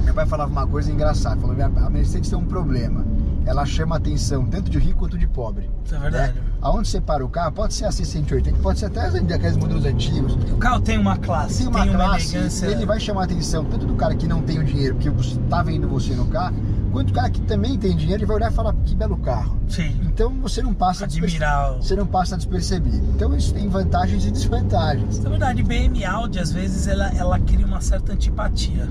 meu 0.04 0.12
pai 0.14 0.26
falava 0.26 0.50
uma 0.50 0.66
coisa 0.66 0.90
engraçada, 0.90 1.40
falou, 1.40 1.54
"Minha- 1.54 1.70
a 1.86 1.88
Mercedes 1.90 2.28
tem 2.28 2.38
um 2.38 2.44
problema. 2.44 3.04
Ela 3.46 3.64
chama 3.64 3.96
atenção 3.96 4.44
tanto 4.44 4.70
de 4.70 4.78
rico 4.78 4.98
quanto 4.98 5.16
de 5.16 5.26
pobre. 5.26 5.70
Isso 5.84 5.94
é 5.94 5.98
verdade. 5.98 6.34
né? 6.34 6.40
Aonde 6.60 6.88
você 6.88 7.00
para 7.00 7.24
o 7.24 7.28
carro, 7.28 7.52
pode 7.52 7.72
ser 7.72 7.86
a 7.86 7.90
C180, 7.90 8.58
pode 8.60 8.78
ser 8.78 8.86
até 8.86 9.06
aqueles 9.06 9.56
modelos 9.56 9.84
antigos. 9.86 10.34
O 10.52 10.56
carro 10.58 10.80
tem 10.80 10.98
uma 10.98 11.16
classe, 11.16 11.58
Tem 11.58 11.68
uma 11.68 11.86
classe, 11.86 12.36
elegância. 12.36 12.66
ele 12.66 12.84
vai 12.84 13.00
chamar 13.00 13.22
a 13.22 13.24
atenção 13.24 13.64
tanto 13.64 13.86
do 13.86 13.94
cara 13.94 14.14
que 14.14 14.26
não 14.28 14.42
tem 14.42 14.58
o 14.58 14.64
dinheiro, 14.64 14.94
porque 14.96 15.10
tá 15.48 15.62
vendo 15.62 15.88
você 15.88 16.12
no 16.14 16.26
carro, 16.26 16.54
quanto 16.90 17.08
do 17.08 17.12
cara 17.12 17.30
que 17.30 17.40
também 17.42 17.78
tem 17.78 17.96
dinheiro, 17.96 18.20
ele 18.22 18.26
vai 18.26 18.36
olhar 18.36 18.50
e 18.50 18.54
falar, 18.54 18.74
que 18.84 18.94
belo 18.94 19.16
carro. 19.18 19.56
Sim. 19.68 20.00
Então 20.04 20.32
você 20.42 20.62
não 20.62 20.74
passa 20.74 21.04
Admirar 21.04 21.74
o- 21.74 21.82
você 21.82 21.94
não 21.96 22.06
passa 22.06 22.36
despercebido. 22.36 23.04
Então 23.14 23.34
isso 23.36 23.52
tem 23.54 23.68
vantagens 23.68 24.24
e 24.24 24.30
desvantagens. 24.30 25.18
Na 25.20 25.30
verdade, 25.30 25.62
BM 25.62 26.04
Audi, 26.04 26.38
às 26.38 26.52
vezes, 26.52 26.86
ela, 26.86 27.08
ela 27.16 27.38
cria 27.38 27.64
uma 27.66 27.80
certa 27.80 28.12
antipatia. 28.12 28.88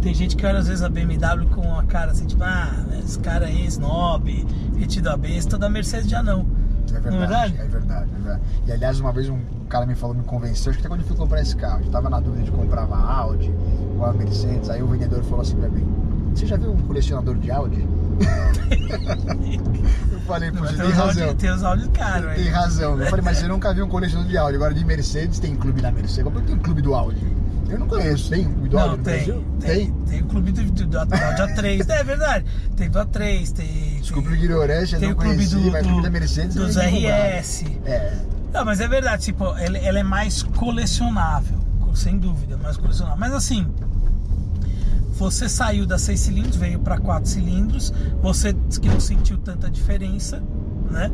Tem 0.00 0.14
gente 0.14 0.36
que 0.36 0.46
olha, 0.46 0.58
às 0.60 0.68
vezes, 0.68 0.82
a 0.82 0.88
BMW 0.88 1.46
com 1.54 1.74
a 1.76 1.82
cara 1.82 2.12
assim, 2.12 2.24
tipo, 2.26 2.42
ah, 2.44 2.70
esse 3.04 3.18
cara 3.18 3.46
aí, 3.46 3.66
snob, 3.66 4.46
metido 4.74 5.10
a 5.10 5.16
besta, 5.16 5.58
da 5.58 5.68
Mercedes 5.68 6.08
já 6.08 6.22
não. 6.22 6.46
É 6.90 7.00
verdade, 7.00 7.10
Não 7.10 7.16
é 7.16 7.26
verdade? 7.26 7.54
é 7.58 7.64
verdade, 7.66 8.10
é 8.10 8.14
verdade. 8.14 8.40
E 8.66 8.72
aliás, 8.72 9.00
uma 9.00 9.12
vez 9.12 9.28
um 9.28 9.38
cara 9.68 9.84
me 9.84 9.94
falou, 9.94 10.14
me 10.16 10.22
convenceu, 10.22 10.70
acho 10.70 10.78
que 10.78 10.86
até 10.86 10.88
quando 10.88 11.00
eu 11.02 11.06
fui 11.06 11.16
comprar 11.16 11.42
esse 11.42 11.54
carro, 11.54 11.82
eu 11.84 11.90
tava 11.90 12.08
na 12.08 12.18
dúvida 12.20 12.44
de 12.44 12.50
comprar 12.50 12.84
uma 12.86 12.96
Audi 12.96 13.52
ou 13.90 13.96
uma 13.96 14.12
Mercedes, 14.14 14.70
aí 14.70 14.82
o 14.82 14.86
vendedor 14.86 15.22
falou 15.24 15.42
assim 15.42 15.56
pra 15.56 15.68
mim, 15.68 15.84
você 16.38 16.46
já 16.46 16.56
viu 16.56 16.72
um 16.72 16.76
colecionador 16.76 17.36
de 17.36 17.50
Audi? 17.50 17.84
eu 20.12 20.20
falei, 20.20 20.52
pô, 20.52 20.58
você 20.58 20.76
tem 20.76 20.86
os 20.86 20.94
razão. 20.94 21.34
Tem 21.34 21.50
os 21.50 21.62
Audi 21.64 21.88
caros 21.88 22.34
Tem 22.34 22.48
razão. 22.48 23.00
Eu 23.00 23.06
falei, 23.08 23.24
mas 23.24 23.42
eu 23.42 23.48
nunca 23.48 23.74
vi 23.74 23.82
um 23.82 23.88
colecionador 23.88 24.30
de 24.30 24.38
Audi. 24.38 24.54
Agora 24.54 24.72
de 24.72 24.84
Mercedes 24.84 25.40
tem 25.40 25.56
clube 25.56 25.82
da 25.82 25.90
Mercedes. 25.90 26.22
Como 26.22 26.38
é 26.38 26.40
que 26.42 26.46
tem 26.46 26.58
clube 26.58 26.80
do 26.80 26.94
Audi? 26.94 27.26
Eu 27.68 27.80
não 27.80 27.88
conheço. 27.88 28.30
Tem 28.30 28.44
clube 28.44 28.68
do 28.68 28.76
Não, 28.76 28.90
Audi 28.90 29.02
tem, 29.02 29.14
Brasil? 29.14 29.44
tem. 29.60 29.92
Tem 29.92 30.22
o 30.22 30.26
clube 30.26 30.52
do, 30.52 30.62
do, 30.62 30.70
do, 30.70 30.86
do 30.86 30.98
Audi 30.98 31.42
A3. 31.42 31.90
é 31.90 32.04
verdade. 32.04 32.44
Tem 32.76 32.88
do 32.88 32.98
A3, 33.00 33.52
tem. 33.52 34.00
Desculpa 34.00 34.28
o 34.28 34.32
tem, 34.32 34.44
ignorância, 34.44 34.96
eu 34.96 35.00
tem 35.00 35.08
não 35.08 35.16
o 35.16 35.18
clube 35.18 35.36
conheci, 35.36 35.56
do, 35.56 35.72
mas 35.72 35.84
o 35.84 35.88
clube 35.88 36.02
da 36.02 36.10
Mercedes 36.10 36.54
dos. 36.54 36.76
RS. 36.76 37.64
É. 37.84 38.16
Não, 38.52 38.64
mas 38.64 38.80
é 38.80 38.88
verdade, 38.88 39.24
tipo, 39.24 39.44
ela, 39.58 39.76
ela 39.76 39.98
é 39.98 40.02
mais 40.02 40.42
colecionável, 40.42 41.58
sem 41.94 42.16
dúvida, 42.16 42.56
mais 42.56 42.76
colecionável. 42.78 43.18
Mas 43.18 43.34
assim, 43.34 43.66
você 45.18 45.48
saiu 45.48 45.84
das 45.86 46.00
seis 46.02 46.20
cilindros, 46.20 46.56
veio 46.56 46.78
para 46.78 46.98
quatro 46.98 47.28
cilindros, 47.28 47.92
você 48.22 48.52
disse 48.52 48.80
que 48.80 48.88
não 48.88 49.00
sentiu 49.00 49.36
tanta 49.38 49.68
diferença, 49.70 50.42
né? 50.90 51.10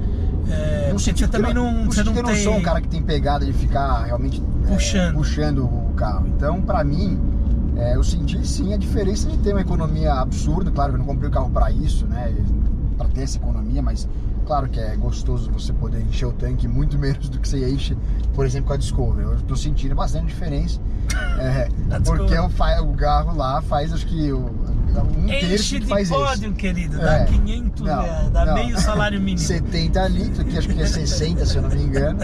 É, 0.51 0.95
senti- 0.99 1.21
você 1.21 1.29
também 1.29 1.51
eu 1.51 1.55
não, 1.55 1.85
você 1.87 2.05
não 2.05 2.13
tem. 2.13 2.23
não 2.23 2.35
sou 2.37 2.57
um 2.57 2.63
cara 2.63 2.81
que 2.81 2.89
tem 2.89 3.03
pegada 3.03 3.45
de 3.47 3.53
ficar 3.53 4.05
realmente 4.05 4.43
é, 4.67 4.69
Puxando. 4.73 5.15
puxando 5.17 5.65
o 5.65 5.93
carro. 5.97 6.27
Então, 6.29 6.61
pra 6.63 6.85
mim, 6.85 7.19
É, 7.77 7.97
eu 7.97 8.05
senti 8.05 8.47
sim 8.47 8.73
a 8.73 8.77
diferença 8.77 9.29
de 9.29 9.37
ter 9.39 9.51
uma 9.53 9.61
economia 9.61 10.13
absurda. 10.15 10.71
Claro 10.71 10.93
que 10.93 10.95
eu 10.95 10.99
não 11.01 11.07
comprei 11.07 11.29
o 11.29 11.33
carro 11.33 11.51
para 11.51 11.73
isso, 11.73 12.07
né? 12.07 12.33
Para 12.97 13.09
ter 13.09 13.23
essa 13.23 13.37
economia, 13.37 13.83
mas 13.83 14.09
claro 14.45 14.69
que 14.69 14.79
é 14.79 14.95
gostoso 14.97 15.51
você 15.51 15.73
poder 15.73 16.01
encher 16.03 16.27
o 16.27 16.33
tanque 16.33 16.69
muito 16.69 16.97
menos 16.99 17.29
do 17.29 17.39
que 17.39 17.49
você 17.49 17.69
enche, 17.69 17.97
por 18.35 18.47
exemplo, 18.47 18.69
com 18.69 18.75
a 18.75 18.77
Discovery. 18.77 19.25
Eu 19.25 19.41
tô 19.43 19.57
sentindo 19.57 19.95
bastante 19.95 20.27
diferença. 20.27 20.81
É, 21.37 21.69
porque 22.05 22.39
o, 22.39 22.47
o 22.47 22.97
carro 22.97 23.37
lá 23.37 23.61
faz, 23.61 23.93
acho 23.93 24.07
que, 24.07 24.33
o, 24.33 24.39
um 25.03 25.29
Enche 25.29 25.81
de 25.81 25.87
faz 25.87 26.09
pódio, 26.09 26.49
isso. 26.49 26.55
querido. 26.55 26.99
Dá 26.99 27.21
é. 27.21 27.25
500 27.25 27.81
não, 27.81 28.03
reais, 28.03 28.31
dá 28.31 28.45
não. 28.47 28.55
meio 28.55 28.81
salário 28.81 29.19
mínimo. 29.21 29.39
70 29.39 30.09
litros, 30.09 30.41
aqui 30.41 30.59
acho 30.59 30.69
que 30.69 30.81
é 30.81 30.87
60, 30.87 31.47
se 31.47 31.57
eu 31.57 31.63
não 31.63 31.71
me 31.71 31.83
engano. 31.83 32.21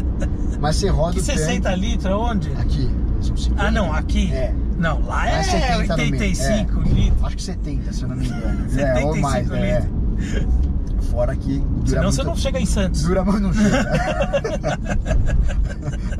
Mas 0.60 0.76
você 0.76 0.88
roda 0.88 1.14
que 1.14 1.20
o 1.20 1.24
60 1.24 1.68
tanque. 1.68 1.80
litros, 1.80 2.12
onde? 2.12 2.52
Aqui, 2.52 2.90
são 3.20 3.36
50. 3.36 3.62
Ah, 3.62 3.70
não, 3.70 3.92
aqui? 3.92 4.32
É. 4.32 4.54
Não, 4.78 5.02
lá 5.02 5.28
é, 5.28 5.72
é 5.72 5.76
85 5.78 6.80
é. 6.80 6.88
litros. 6.88 7.24
Acho 7.24 7.36
que 7.36 7.42
70, 7.42 7.92
se 7.92 8.02
eu 8.02 8.08
não 8.08 8.16
me 8.16 8.26
engano. 8.26 8.70
75 8.70 8.80
é, 8.80 9.04
ou 9.04 9.16
mais, 9.16 9.48
né? 9.48 9.68
É. 9.68 10.69
Fora 11.11 11.35
que 11.35 11.59
dura 11.59 11.87
Senão 11.87 12.02
muito... 12.05 12.14
você 12.14 12.23
não 12.23 12.37
chega 12.37 12.61
em 12.61 12.67
Santos. 12.67 13.02
Dura, 13.02 13.25
mas 13.25 13.40
não 13.40 13.52
chega. 13.52 13.90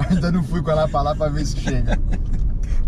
Ainda 0.11 0.33
não 0.33 0.43
fui 0.43 0.61
com 0.63 0.71
ela 0.71 0.89
pra 0.89 1.03
lá 1.03 1.15
pra 1.15 1.29
ver 1.29 1.47
se 1.47 1.59
chega. 1.59 1.99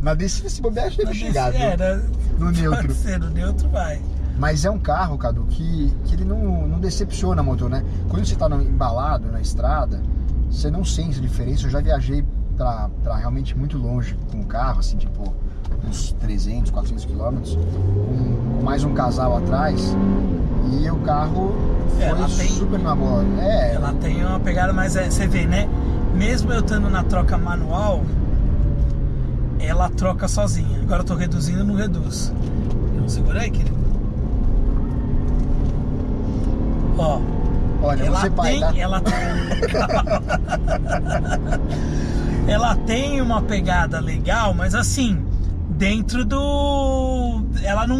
Na 0.00 0.14
descida, 0.14 0.48
se 0.48 0.60
bobear, 0.60 0.90
chega 0.90 1.14
chegar. 1.14 1.54
É, 1.54 2.02
no 2.38 2.50
neutro. 2.50 2.92
Ser, 2.92 3.20
no 3.20 3.30
neutro 3.30 3.68
vai. 3.68 4.02
Mas 4.36 4.64
é 4.64 4.70
um 4.70 4.78
carro, 4.78 5.16
Cadu, 5.16 5.44
que, 5.44 5.92
que 6.04 6.14
ele 6.14 6.24
não, 6.24 6.66
não 6.66 6.80
decepciona 6.80 7.40
motor, 7.42 7.70
né? 7.70 7.84
Quando 8.08 8.26
você 8.26 8.34
tá 8.34 8.48
no, 8.48 8.60
embalado 8.60 9.30
na 9.30 9.40
estrada, 9.40 10.02
você 10.50 10.70
não 10.70 10.84
sente 10.84 11.20
a 11.20 11.22
diferença. 11.22 11.66
Eu 11.66 11.70
já 11.70 11.80
viajei 11.80 12.24
pra, 12.56 12.90
pra 13.04 13.16
realmente 13.16 13.56
muito 13.56 13.78
longe 13.78 14.16
com 14.32 14.40
o 14.40 14.44
carro, 14.44 14.80
assim, 14.80 14.96
tipo, 14.96 15.32
uns 15.86 16.12
300, 16.12 16.72
400 16.72 17.04
quilômetros, 17.04 17.54
com, 17.54 18.64
mais 18.64 18.82
um 18.82 18.92
casal 18.94 19.36
atrás, 19.36 19.94
e 20.80 20.90
o 20.90 20.96
carro 20.98 21.52
é, 22.00 22.14
foi 22.14 22.36
tem, 22.36 22.48
super 22.48 22.78
na. 22.78 22.96
É, 23.40 23.74
ela 23.74 23.92
tem 23.94 24.24
uma 24.24 24.40
pegada 24.40 24.72
mais. 24.72 24.96
É, 24.96 25.10
você 25.10 25.26
vê, 25.26 25.46
né? 25.46 25.68
Mesmo 26.14 26.52
eu 26.52 26.60
estando 26.60 26.90
na 26.90 27.02
troca 27.02 27.38
manual, 27.38 28.02
ela 29.58 29.88
troca 29.88 30.28
sozinha. 30.28 30.80
Agora 30.82 31.02
eu 31.02 31.06
tô 31.06 31.14
reduzindo, 31.14 31.64
não 31.64 31.74
reduz. 31.74 32.32
Não 32.94 33.08
segura 33.08 33.40
aí, 33.40 33.50
querido. 33.50 33.76
Ó. 36.98 37.20
Olha, 37.82 38.04
ela 38.04 38.20
você 38.20 38.30
tem, 38.30 38.36
pai, 38.36 38.60
tá? 38.60 38.78
ela 38.78 39.00
tem, 39.00 39.14
ela 42.46 42.76
tem 42.76 43.20
uma 43.20 43.42
pegada 43.42 43.98
legal, 43.98 44.54
mas 44.54 44.72
assim, 44.72 45.20
dentro 45.70 46.24
do 46.24 47.42
ela 47.60 47.84
não 47.88 47.98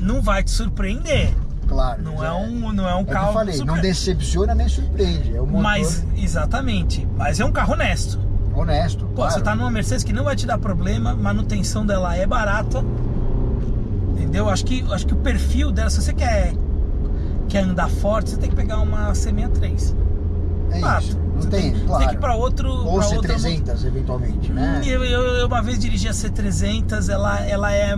não 0.00 0.22
vai 0.22 0.44
te 0.44 0.52
surpreender. 0.52 1.34
Claro. 1.68 2.02
Não 2.02 2.24
é, 2.24 2.32
um 2.32 2.72
não 2.72 2.88
é 2.88 2.94
um 2.94 3.02
é 3.02 3.04
carro. 3.04 3.28
Eu 3.28 3.32
falei, 3.34 3.58
não 3.58 3.78
decepciona 3.78 4.54
nem 4.54 4.68
surpreende. 4.68 5.36
É 5.36 5.40
um 5.40 5.46
motor... 5.46 5.62
Mas 5.62 6.04
exatamente, 6.16 7.06
mas 7.16 7.38
é 7.38 7.44
um 7.44 7.52
carro 7.52 7.74
honesto. 7.74 8.18
Honesto. 8.54 9.04
Pô, 9.06 9.16
claro. 9.16 9.34
você 9.34 9.40
tá 9.40 9.54
numa 9.54 9.70
Mercedes 9.70 10.02
que 10.02 10.12
não 10.12 10.24
vai 10.24 10.34
te 10.34 10.46
dar 10.46 10.58
problema, 10.58 11.14
manutenção 11.14 11.86
dela 11.86 12.16
é 12.16 12.26
barata. 12.26 12.82
Entendeu? 14.16 14.48
Acho 14.48 14.64
que, 14.64 14.84
acho 14.90 15.06
que 15.06 15.14
o 15.14 15.18
perfil 15.18 15.70
dela, 15.70 15.90
se 15.90 16.02
você 16.02 16.12
quer, 16.12 16.54
quer 17.48 17.62
andar 17.62 17.88
forte, 17.88 18.30
você 18.30 18.36
tem 18.36 18.50
que 18.50 18.56
pegar 18.56 18.78
uma 18.80 19.12
C63. 19.12 19.94
É 20.70 20.78
isso. 20.98 21.18
Não 21.18 21.42
você 21.42 21.48
tem, 21.48 21.72
tem, 21.72 21.86
claro. 21.86 21.98
Tem 22.00 22.08
que 22.08 22.14
ir 22.16 22.18
pra 22.18 22.34
outro. 22.34 22.68
Ou 22.68 22.98
pra 22.98 23.08
C300, 23.08 23.56
outra... 23.58 23.86
eventualmente, 23.86 24.52
né? 24.52 24.82
Eu, 24.84 25.04
eu, 25.04 25.22
eu, 25.22 25.46
uma 25.46 25.62
vez 25.62 25.78
dirigi 25.78 26.08
a 26.08 26.12
C300, 26.12 27.08
ela, 27.08 27.40
ela 27.46 27.72
é 27.72 27.96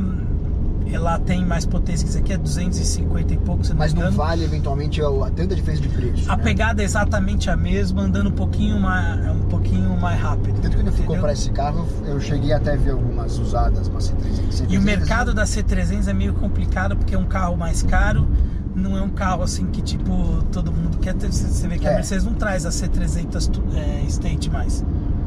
ela 0.94 1.18
tem 1.18 1.44
mais 1.44 1.64
potência 1.64 2.04
que 2.04 2.10
isso 2.10 2.18
aqui, 2.18 2.32
é 2.32 2.38
250 2.38 3.34
e 3.34 3.36
pouco, 3.38 3.66
não 3.68 3.76
Mas 3.76 3.92
não 3.92 4.02
engano. 4.02 4.16
vale 4.16 4.44
eventualmente 4.44 5.00
tanta 5.36 5.54
diferença 5.54 5.82
de 5.82 5.88
preço. 5.88 6.30
A 6.30 6.36
né? 6.36 6.42
pegada 6.42 6.82
é 6.82 6.84
exatamente 6.84 7.50
a 7.50 7.56
mesma, 7.56 8.02
andando 8.02 8.28
um 8.28 8.32
pouquinho 8.32 8.78
mais, 8.78 9.30
um 9.30 9.42
pouquinho 9.48 9.96
mais 9.98 10.20
rápido. 10.20 10.60
Tanto 10.60 10.70
que 10.70 10.76
quando 10.76 10.86
eu 10.88 10.92
fui 10.92 11.06
comprar 11.06 11.32
esse 11.32 11.50
carro, 11.50 11.86
eu 12.04 12.20
cheguei 12.20 12.52
até 12.52 12.72
a 12.72 12.76
ver 12.76 12.90
algumas 12.90 13.38
usadas, 13.38 13.88
uma 13.88 14.00
C300. 14.00 14.14
C300 14.50 14.66
e 14.70 14.78
o 14.78 14.82
mercado 14.82 15.34
da 15.34 15.44
C300 15.44 16.08
é 16.08 16.12
meio 16.12 16.34
complicado 16.34 16.96
porque 16.96 17.14
é 17.14 17.18
um 17.18 17.26
carro 17.26 17.56
mais 17.56 17.82
caro. 17.82 18.28
Não 18.74 18.96
é 18.96 19.02
um 19.02 19.10
carro 19.10 19.42
assim 19.42 19.66
que 19.66 19.82
tipo 19.82 20.42
todo 20.52 20.72
mundo 20.72 20.98
quer 20.98 21.14
ter. 21.14 21.30
Você 21.32 21.66
vê 21.66 21.78
que 21.78 21.86
é. 21.86 21.92
a 21.92 21.94
Mercedes 21.94 22.24
não 22.24 22.34
traz 22.34 22.64
a 22.64 22.70
C300 22.70 23.50
é, 23.74 24.04
State 24.06 24.48
mais. 24.48 24.84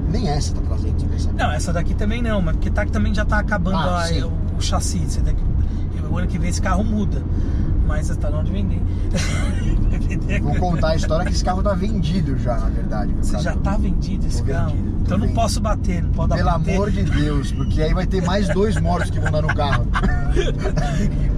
Nem 0.09 0.29
essa 0.29 0.53
tá 0.53 0.61
trazendo, 0.61 1.33
Não, 1.33 1.51
essa 1.51 1.73
daqui 1.73 1.93
também 1.93 2.21
não, 2.21 2.41
mas 2.41 2.55
porque 2.55 2.69
tá, 2.69 2.85
também 2.85 3.13
já 3.13 3.25
tá 3.25 3.39
acabando 3.39 3.77
ah, 3.77 4.05
a, 4.05 4.27
o, 4.27 4.57
o 4.57 4.61
chassi. 4.61 4.99
Você 4.99 5.21
tem 5.21 5.33
que 5.33 5.52
o 6.13 6.17
ano 6.17 6.27
que 6.27 6.37
vem 6.37 6.49
esse 6.49 6.61
carro 6.61 6.83
muda. 6.83 7.21
Mas 7.87 8.09
está 8.09 8.29
na 8.29 8.37
hora 8.37 8.45
de 8.45 8.51
vender. 8.51 8.81
Vou 10.41 10.55
contar 10.55 10.89
a 10.89 10.95
história 10.95 11.25
que 11.25 11.33
esse 11.33 11.43
carro 11.43 11.61
tá 11.61 11.73
vendido 11.73 12.37
já, 12.37 12.57
na 12.57 12.69
verdade. 12.69 13.13
Você 13.21 13.39
já 13.39 13.55
tá 13.55 13.75
vendido 13.75 14.25
esse 14.25 14.41
carro? 14.43 14.71
Vendido, 14.71 14.97
então 15.01 15.17
não 15.17 15.27
posso 15.29 15.59
bater, 15.59 16.01
não 16.01 16.11
pode 16.11 16.29
dar 16.29 16.37
Pelo 16.37 16.49
amor 16.49 16.91
de 16.91 17.03
Deus, 17.03 17.51
porque 17.51 17.81
aí 17.81 17.93
vai 17.93 18.07
ter 18.07 18.21
mais 18.23 18.47
dois 18.49 18.79
mortos 18.79 19.09
que 19.09 19.19
vão 19.19 19.31
dar 19.31 19.41
no 19.41 19.53
carro. 19.53 19.85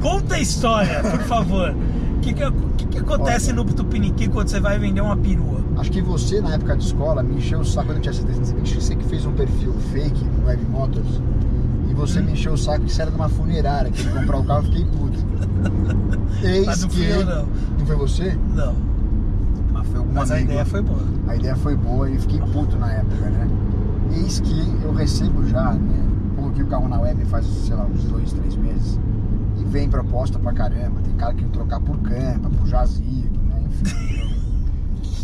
Conta 0.02 0.36
a 0.36 0.40
história, 0.40 1.02
por 1.02 1.22
favor. 1.22 1.76
O 2.18 2.20
que, 2.20 2.34
que, 2.34 2.52
que, 2.78 2.86
que 2.86 2.98
acontece 3.00 3.52
Olha, 3.52 3.64
no 3.64 3.74
Tupiniquim 3.74 4.30
quando 4.30 4.50
você 4.50 4.60
vai 4.60 4.78
vender 4.78 5.02
uma 5.02 5.18
perua? 5.18 5.64
Acho 5.78 5.92
que 5.92 6.02
você, 6.02 6.42
na 6.42 6.54
época 6.54 6.78
de 6.78 6.86
escola, 6.86 7.24
me 7.24 7.38
encheu 7.38 7.60
o 7.60 7.66
saco 7.66 7.88
quando 7.88 7.98
eu 7.98 8.04
tinha 8.04 8.14
720. 8.14 8.82
Você 8.82 8.96
que 8.96 9.04
fez 9.06 9.26
um 9.26 9.34
perfil 9.34 9.74
fake 9.92 10.24
no 10.26 10.48
Web 10.48 10.64
Motors 10.66 11.22
você 11.96 12.22
me 12.22 12.34
encheu 12.34 12.54
o 12.54 12.58
saco 12.58 12.86
que 12.86 12.92
você 12.94 13.02
era 13.02 13.12
de 13.12 13.18
uma 13.18 13.30
funerária, 13.30 13.90
que 13.92 14.04
comprar 14.10 14.38
o 14.38 14.44
carro, 14.44 14.60
eu 14.60 14.64
fiquei 14.64 14.86
puto. 14.86 15.20
Eis 16.44 16.66
Mas 16.66 16.82
não 16.82 16.90
que... 16.90 16.96
fui 16.96 17.12
eu, 17.12 17.26
não. 17.26 17.48
Não 17.80 17.86
foi 17.86 17.96
você? 17.96 18.38
Não. 18.54 18.76
Mas 19.72 19.88
foi 19.88 20.00
algum 20.00 20.14
Mas 20.14 20.32
amigo. 20.32 20.50
a 20.50 20.52
ideia 20.52 20.66
foi 20.66 20.82
boa. 20.82 21.04
A 21.28 21.36
ideia 21.36 21.56
foi 21.56 21.76
boa 21.76 22.10
e 22.10 22.18
fiquei 22.20 22.40
puto 22.40 22.78
na 22.78 22.92
época, 22.92 23.30
né? 23.30 23.48
Eis 24.12 24.40
que 24.40 24.74
eu 24.84 24.94
recebo 24.94 25.46
já, 25.48 25.74
né? 25.74 26.06
Coloquei 26.36 26.64
o 26.64 26.68
carro 26.68 26.88
na 26.88 27.00
web 27.00 27.24
faz, 27.26 27.46
sei 27.46 27.76
lá, 27.76 27.86
uns 27.86 28.04
dois, 28.04 28.32
três 28.34 28.56
meses. 28.56 29.00
E 29.60 29.64
vem 29.64 29.90
proposta 29.90 30.38
pra 30.38 30.54
caramba. 30.54 31.02
Tem 31.02 31.14
cara 31.16 31.34
que 31.34 31.46
trocar 31.46 31.80
por 31.80 31.98
campa, 32.00 32.50
por 32.50 32.68
jazigo, 32.68 33.38
né? 33.48 33.64
Enfim. 33.66 34.15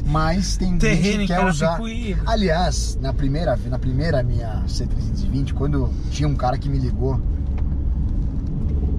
Mas 0.05 0.57
tem 0.57 0.79
gente 0.79 1.19
que 1.19 1.27
quer 1.27 1.45
usar. 1.45 1.79
Aliás, 2.25 2.97
na 3.01 3.13
primeira, 3.13 3.57
na 3.69 3.79
primeira 3.79 4.23
minha 4.23 4.63
C320, 4.67 5.53
quando 5.53 5.89
tinha 6.09 6.27
um 6.27 6.35
cara 6.35 6.57
que 6.57 6.67
me 6.67 6.77
ligou, 6.77 7.19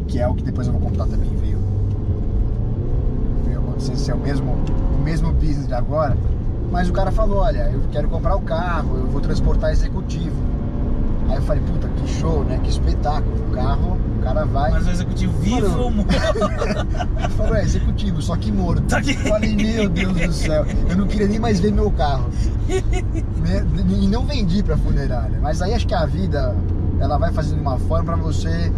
que 0.09 0.19
é 0.19 0.27
o 0.29 0.35
que 0.35 0.43
depois 0.43 0.67
eu 0.67 0.73
vou 0.73 0.83
contar 0.83 1.07
também, 1.07 1.35
veio. 1.37 1.59
veio 3.45 3.63
sei 3.83 3.97
se 3.97 4.11
é 4.11 4.15
o 4.15 4.19
mesmo, 4.19 4.53
o 4.53 5.03
mesmo 5.03 5.33
business 5.33 5.67
de 5.67 5.75
agora. 5.75 6.17
Mas 6.71 6.89
o 6.89 6.93
cara 6.93 7.11
falou, 7.11 7.41
olha, 7.41 7.71
eu 7.71 7.83
quero 7.91 8.09
comprar 8.09 8.35
o 8.35 8.41
carro, 8.41 8.97
eu 8.97 9.07
vou 9.07 9.21
transportar 9.21 9.73
executivo. 9.73 10.37
Aí 11.33 11.39
eu 11.39 11.43
falei, 11.43 11.63
puta, 11.63 11.89
que 11.89 12.07
show, 12.09 12.45
né? 12.45 12.61
Que 12.63 12.69
espetáculo. 12.69 13.35
O 13.49 13.55
carro 13.55 13.99
o 14.19 14.23
cara 14.23 14.45
vai. 14.45 14.71
Mas 14.71 14.87
o 14.87 14.91
executivo 14.91 15.33
vivo 15.39 15.81
ou 15.81 15.91
morto? 15.91 16.13
Falou, 17.37 17.57
é 17.57 17.63
executivo, 17.63 18.21
só 18.21 18.37
que 18.37 18.53
morto. 18.53 18.83
Tá 18.83 18.99
aqui. 18.99 19.15
Falei, 19.15 19.57
meu 19.57 19.89
Deus 19.91 20.13
do 20.13 20.33
céu, 20.33 20.67
eu 20.91 20.97
não 20.97 21.07
queria 21.07 21.27
nem 21.27 21.39
mais 21.39 21.59
ver 21.59 21.73
meu 21.73 21.91
carro. 21.91 22.29
Né? 23.43 23.67
e 24.01 24.07
não 24.07 24.25
vendi 24.25 24.63
pra 24.63 24.77
funerária. 24.77 25.37
Mas 25.43 25.61
aí 25.61 25.75
acho 25.75 25.85
que 25.85 25.95
a 25.95 26.07
vida, 26.07 26.55
ela 27.01 27.19
vai 27.19 27.33
fazendo 27.33 27.61
uma 27.61 27.77
forma 27.77 28.05
pra 28.05 28.17
você. 28.17 28.73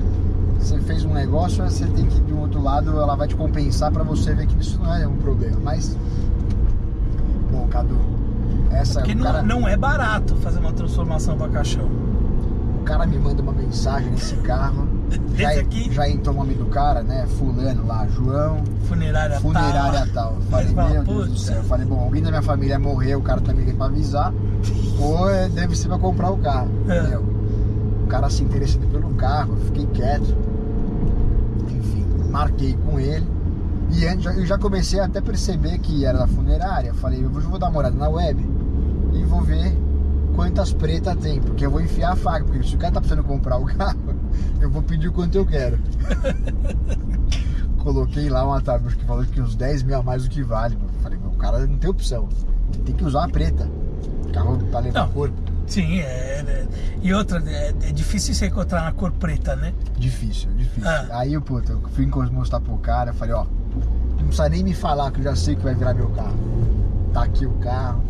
Você 0.58 0.80
fez 0.80 1.04
um 1.04 1.12
negócio, 1.12 1.62
você 1.62 1.84
tem 1.84 2.06
que, 2.06 2.18
de 2.22 2.32
um 2.32 2.40
outro 2.40 2.62
lado, 2.62 2.98
ela 2.98 3.14
vai 3.14 3.28
te 3.28 3.34
compensar 3.34 3.92
pra 3.92 4.02
você 4.02 4.32
ver 4.34 4.46
que 4.46 4.58
isso 4.58 4.80
não 4.82 4.94
é 4.94 5.06
um 5.06 5.16
problema. 5.16 5.58
Mas. 5.62 5.98
Bom, 7.52 7.66
Cadu. 7.68 7.98
Essa, 8.70 9.00
Porque 9.00 9.14
cara... 9.16 9.42
não, 9.42 9.60
não 9.60 9.68
é 9.68 9.76
barato 9.76 10.34
fazer 10.36 10.60
uma 10.60 10.72
transformação 10.72 11.36
pra 11.36 11.48
caixão. 11.48 12.03
O 12.84 12.86
cara 12.86 13.06
me 13.06 13.18
manda 13.18 13.40
uma 13.40 13.52
mensagem 13.52 14.10
nesse 14.10 14.34
carro. 14.36 14.86
Já, 15.36 15.52
aqui? 15.52 15.90
já 15.90 16.06
entrou 16.06 16.34
o 16.34 16.38
nome 16.40 16.52
do 16.52 16.66
cara, 16.66 17.02
né? 17.02 17.26
Fulano 17.26 17.86
lá, 17.86 18.06
João. 18.08 18.62
Funerária, 18.82 19.40
funerária 19.40 20.06
tal. 20.12 20.34
tal. 20.34 20.42
Falei, 20.50 20.92
meu 20.92 21.02
Deus 21.02 21.28
do 21.30 21.38
céu. 21.38 21.62
Falei, 21.62 21.86
bom, 21.86 21.98
alguém 22.00 22.22
da 22.22 22.28
minha 22.28 22.42
família 22.42 22.78
morreu, 22.78 23.20
o 23.20 23.22
cara 23.22 23.40
tá 23.40 23.54
me 23.54 23.60
ligando 23.60 23.78
pra 23.78 23.86
avisar. 23.86 24.34
ou 25.00 25.30
é, 25.30 25.48
deve 25.48 25.74
ser 25.74 25.88
pra 25.88 25.98
comprar 25.98 26.30
o 26.30 26.36
carro. 26.36 26.68
É. 26.86 26.98
Entendeu? 26.98 27.24
O 28.04 28.06
cara 28.06 28.28
se 28.28 28.44
interessando 28.44 28.86
pelo 28.90 29.14
carro, 29.14 29.56
fiquei 29.64 29.86
quieto. 29.86 30.36
Enfim, 31.66 32.04
marquei 32.28 32.74
com 32.84 33.00
ele. 33.00 33.26
E 33.92 34.04
eu 34.04 34.44
já 34.44 34.58
comecei 34.58 35.00
a 35.00 35.06
até 35.06 35.22
perceber 35.22 35.78
que 35.78 36.04
era 36.04 36.18
da 36.18 36.26
funerária. 36.26 36.92
Falei, 36.92 37.24
eu 37.24 37.30
vou 37.30 37.58
dar 37.58 37.70
uma 37.70 37.78
olhada 37.78 37.96
na 37.96 38.10
web 38.10 38.46
e 39.14 39.24
vou 39.24 39.40
ver 39.40 39.74
quantas 40.34 40.72
pretas 40.72 41.16
tem, 41.16 41.40
porque 41.40 41.64
eu 41.64 41.70
vou 41.70 41.80
enfiar 41.80 42.12
a 42.12 42.16
faca, 42.16 42.44
porque 42.44 42.62
se 42.66 42.74
o 42.74 42.78
cara 42.78 42.92
tá 42.92 43.00
precisando 43.00 43.24
comprar 43.24 43.56
o 43.56 43.64
carro, 43.64 43.98
eu 44.60 44.70
vou 44.70 44.82
pedir 44.82 45.08
o 45.08 45.12
quanto 45.12 45.36
eu 45.36 45.46
quero. 45.46 45.78
Coloquei 47.78 48.28
lá 48.28 48.44
uma 48.44 48.60
tabela 48.60 48.90
que 48.92 49.04
falou 49.04 49.24
que 49.24 49.40
uns 49.40 49.54
10 49.54 49.82
mil 49.82 49.98
a 49.98 50.02
mais 50.02 50.24
do 50.24 50.30
que 50.30 50.42
vale. 50.42 50.76
Falei, 51.02 51.18
meu, 51.18 51.30
o 51.30 51.36
cara 51.36 51.66
não 51.66 51.76
tem 51.76 51.90
opção. 51.90 52.28
Tem 52.84 52.94
que 52.94 53.04
usar 53.04 53.24
a 53.24 53.28
preta. 53.28 53.68
O 54.26 54.32
carro 54.32 54.56
tá 54.72 54.78
levando 54.80 55.12
cor. 55.12 55.30
Sim, 55.66 56.00
é, 56.00 56.40
é- 56.40 56.66
e 57.02 57.12
outra, 57.12 57.42
é, 57.46 57.68
é 57.68 57.92
difícil 57.92 58.34
você 58.34 58.46
encontrar 58.46 58.82
na 58.82 58.92
cor 58.92 59.12
preta, 59.12 59.54
né? 59.54 59.74
Difícil, 59.98 60.50
difícil. 60.52 60.88
Ah. 60.88 61.06
Aí, 61.10 61.38
puta, 61.40 61.72
eu 61.72 61.80
fui 61.90 62.06
mostrar 62.06 62.60
pro 62.60 62.76
cara, 62.78 63.10
eu 63.10 63.14
falei, 63.14 63.34
ó, 63.34 63.44
não 64.18 64.26
precisa 64.26 64.48
nem 64.48 64.64
me 64.64 64.74
falar 64.74 65.10
que 65.10 65.20
eu 65.20 65.24
já 65.24 65.36
sei 65.36 65.54
que 65.54 65.62
vai 65.62 65.74
virar 65.74 65.94
meu 65.94 66.08
carro. 66.10 66.36
Tá 67.12 67.24
aqui 67.24 67.46
o 67.46 67.52
carro. 67.58 68.02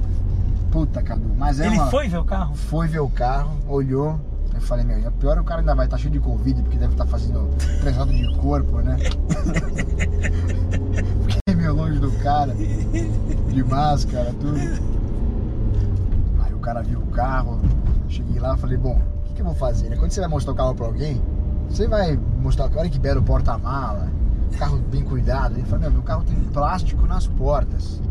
Puta, 0.75 1.01
Cadu, 1.05 1.31
mas 1.39 1.61
é 1.61 1.69
Ele 1.69 1.77
uma... 1.77 1.87
foi 1.87 2.09
ver 2.09 2.19
o 2.19 2.25
carro? 2.25 2.53
foi 2.57 2.89
ver 2.89 2.99
o 2.99 3.09
carro, 3.09 3.57
olhou. 3.69 4.19
Eu 4.53 4.61
falei, 4.61 4.85
meu, 4.85 5.07
a 5.07 5.11
pior 5.13 5.37
é 5.37 5.41
o 5.41 5.45
cara 5.45 5.61
ainda 5.61 5.73
vai 5.73 5.87
estar 5.87 5.97
cheio 5.99 6.13
de 6.13 6.19
Covid, 6.19 6.63
porque 6.63 6.77
deve 6.77 6.95
estar 6.95 7.07
fazendo 7.07 7.49
prensado 7.81 8.13
de 8.13 8.37
corpo, 8.39 8.81
né? 8.81 8.97
Fiquei 11.31 11.55
meio 11.55 11.77
longe 11.77 12.01
do 12.01 12.11
cara, 12.25 12.53
de 12.55 13.63
máscara, 13.63 14.35
tudo. 14.41 14.59
Aí 16.43 16.53
o 16.53 16.59
cara 16.59 16.83
viu 16.83 16.99
o 16.99 17.07
carro, 17.07 17.61
cheguei 18.09 18.41
lá 18.41 18.57
falei, 18.57 18.77
bom, 18.77 19.01
o 19.21 19.23
que, 19.29 19.35
que 19.35 19.43
eu 19.43 19.47
vou 19.47 19.55
fazer? 19.55 19.91
né? 19.91 19.97
Quando 19.97 20.11
você 20.11 20.19
vai 20.19 20.29
mostrar 20.29 20.55
o 20.55 20.57
carro 20.57 20.75
pra 20.75 20.87
alguém, 20.87 21.23
você 21.69 21.87
vai 21.87 22.19
mostrar, 22.43 22.69
olha 22.75 22.91
que 22.91 22.99
belo 22.99 23.23
porta-mala, 23.23 24.09
carro 24.59 24.79
bem 24.79 25.05
cuidado. 25.05 25.55
Ele 25.55 25.63
falou, 25.67 25.83
meu, 25.83 25.93
meu 25.93 26.03
carro 26.03 26.25
tem 26.25 26.35
plástico 26.53 27.07
nas 27.07 27.29
portas. 27.29 28.03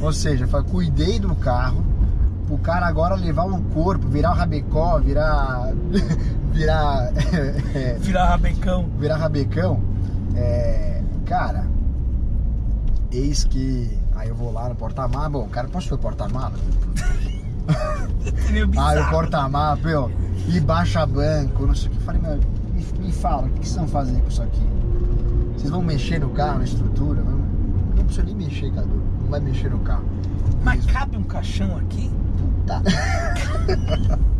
Ou 0.00 0.12
seja, 0.12 0.42
eu 0.44 0.48
falei, 0.48 0.68
cuidei 0.68 1.20
do 1.20 1.32
carro, 1.36 1.84
o 2.50 2.58
cara 2.58 2.86
agora 2.86 3.14
levar 3.14 3.44
um 3.44 3.62
corpo, 3.70 4.06
virar 4.08 4.32
o 4.32 4.34
rabecó, 4.34 4.98
virar. 4.98 5.72
virar. 6.52 7.10
é, 7.74 7.94
Virar 8.00 8.26
rabecão. 8.26 8.88
virar 8.98 9.16
rabecão. 9.16 9.80
É, 10.36 11.00
cara, 11.26 11.66
eis 13.12 13.44
que. 13.44 13.98
Aí 14.14 14.28
eu 14.28 14.34
vou 14.34 14.52
lá 14.52 14.68
no 14.68 14.74
porta-mala. 14.74 15.28
Bom, 15.30 15.48
cara, 15.48 15.68
posso 15.68 15.88
ver 15.88 15.94
o 15.94 15.98
porta-mala? 15.98 16.52
É 17.68 18.58
Aí 18.58 18.66
bizarro. 18.66 19.00
o 19.06 19.10
porta-mala, 19.10 19.76
meu, 19.76 20.10
e 20.48 20.60
baixa 20.60 21.06
banco, 21.06 21.66
não 21.66 21.74
sei 21.74 21.88
o 21.88 21.92
que. 21.92 22.02
Falei, 22.02 22.20
meu, 22.20 22.36
me, 22.74 22.84
me 23.06 23.12
fala, 23.12 23.46
o 23.46 23.50
que, 23.50 23.60
que 23.60 23.66
vocês 23.68 23.76
vão 23.78 23.88
fazer 23.88 24.20
com 24.20 24.28
isso 24.28 24.42
aqui? 24.42 24.62
Vocês 25.56 25.70
vão 25.70 25.82
mexer 25.82 26.18
no 26.20 26.30
carro, 26.30 26.58
na 26.58 26.64
estrutura? 26.64 27.22
Não, 27.22 27.38
não 27.96 28.04
precisa 28.04 28.24
nem 28.26 28.34
mexer, 28.34 28.72
Cadu. 28.72 29.02
Não 29.20 29.28
vai 29.28 29.40
mexer 29.40 29.70
no 29.70 29.78
carro. 29.80 30.04
Mas 30.64 30.84
cabe 30.86 31.16
um 31.16 31.22
caixão 31.22 31.76
aqui? 31.78 32.10
Tá. 32.70 32.82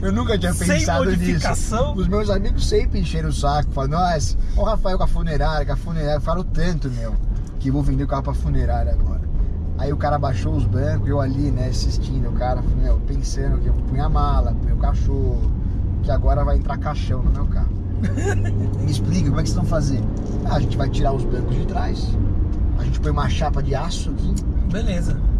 Eu 0.00 0.12
nunca 0.12 0.38
tinha 0.38 0.52
Sem 0.52 0.68
pensado 0.68 1.10
nisso. 1.16 1.92
Os 1.96 2.06
meus 2.06 2.30
amigos 2.30 2.68
sempre 2.68 3.00
encheram 3.00 3.30
o 3.30 3.32
saco, 3.32 3.70
falaram, 3.72 3.98
nossa, 3.98 4.36
o 4.56 4.62
Rafael 4.62 4.96
com 4.96 5.04
a 5.04 5.08
funerária, 5.08 5.66
com 5.66 5.72
a 5.72 5.76
funerária, 5.76 6.20
falaram 6.20 6.44
tanto, 6.44 6.88
meu, 6.90 7.14
que 7.58 7.70
vou 7.70 7.82
vender 7.82 8.04
o 8.04 8.06
carro 8.06 8.22
pra 8.22 8.34
funerária 8.34 8.92
agora. 8.92 9.22
Aí 9.78 9.92
o 9.92 9.96
cara 9.96 10.18
baixou 10.18 10.54
os 10.54 10.64
bancos, 10.64 11.08
eu 11.08 11.20
ali, 11.20 11.50
né, 11.50 11.68
assistindo, 11.68 12.28
o 12.28 12.32
cara, 12.32 12.62
meu, 12.76 12.98
pensando 13.08 13.58
que 13.58 13.66
eu 13.66 13.74
punha 13.74 14.04
a 14.04 14.08
mala, 14.08 14.54
o 14.72 14.76
cachorro, 14.76 15.50
que 16.02 16.10
agora 16.10 16.44
vai 16.44 16.56
entrar 16.58 16.78
caixão 16.78 17.22
no 17.22 17.30
meu 17.30 17.46
carro. 17.46 17.72
Me 18.84 18.90
explica, 18.90 19.28
como 19.28 19.40
é 19.40 19.42
que 19.42 19.48
vocês 19.48 19.56
vão 19.56 19.64
fazer? 19.64 20.00
Ah, 20.44 20.56
a 20.56 20.60
gente 20.60 20.76
vai 20.76 20.88
tirar 20.88 21.12
os 21.12 21.24
bancos 21.24 21.56
de 21.56 21.66
trás, 21.66 22.08
a 22.78 22.84
gente 22.84 23.00
põe 23.00 23.10
uma 23.10 23.28
chapa 23.28 23.62
de 23.62 23.74
aço 23.74 24.10
aqui, 24.10 24.34
Beleza. 24.70 25.33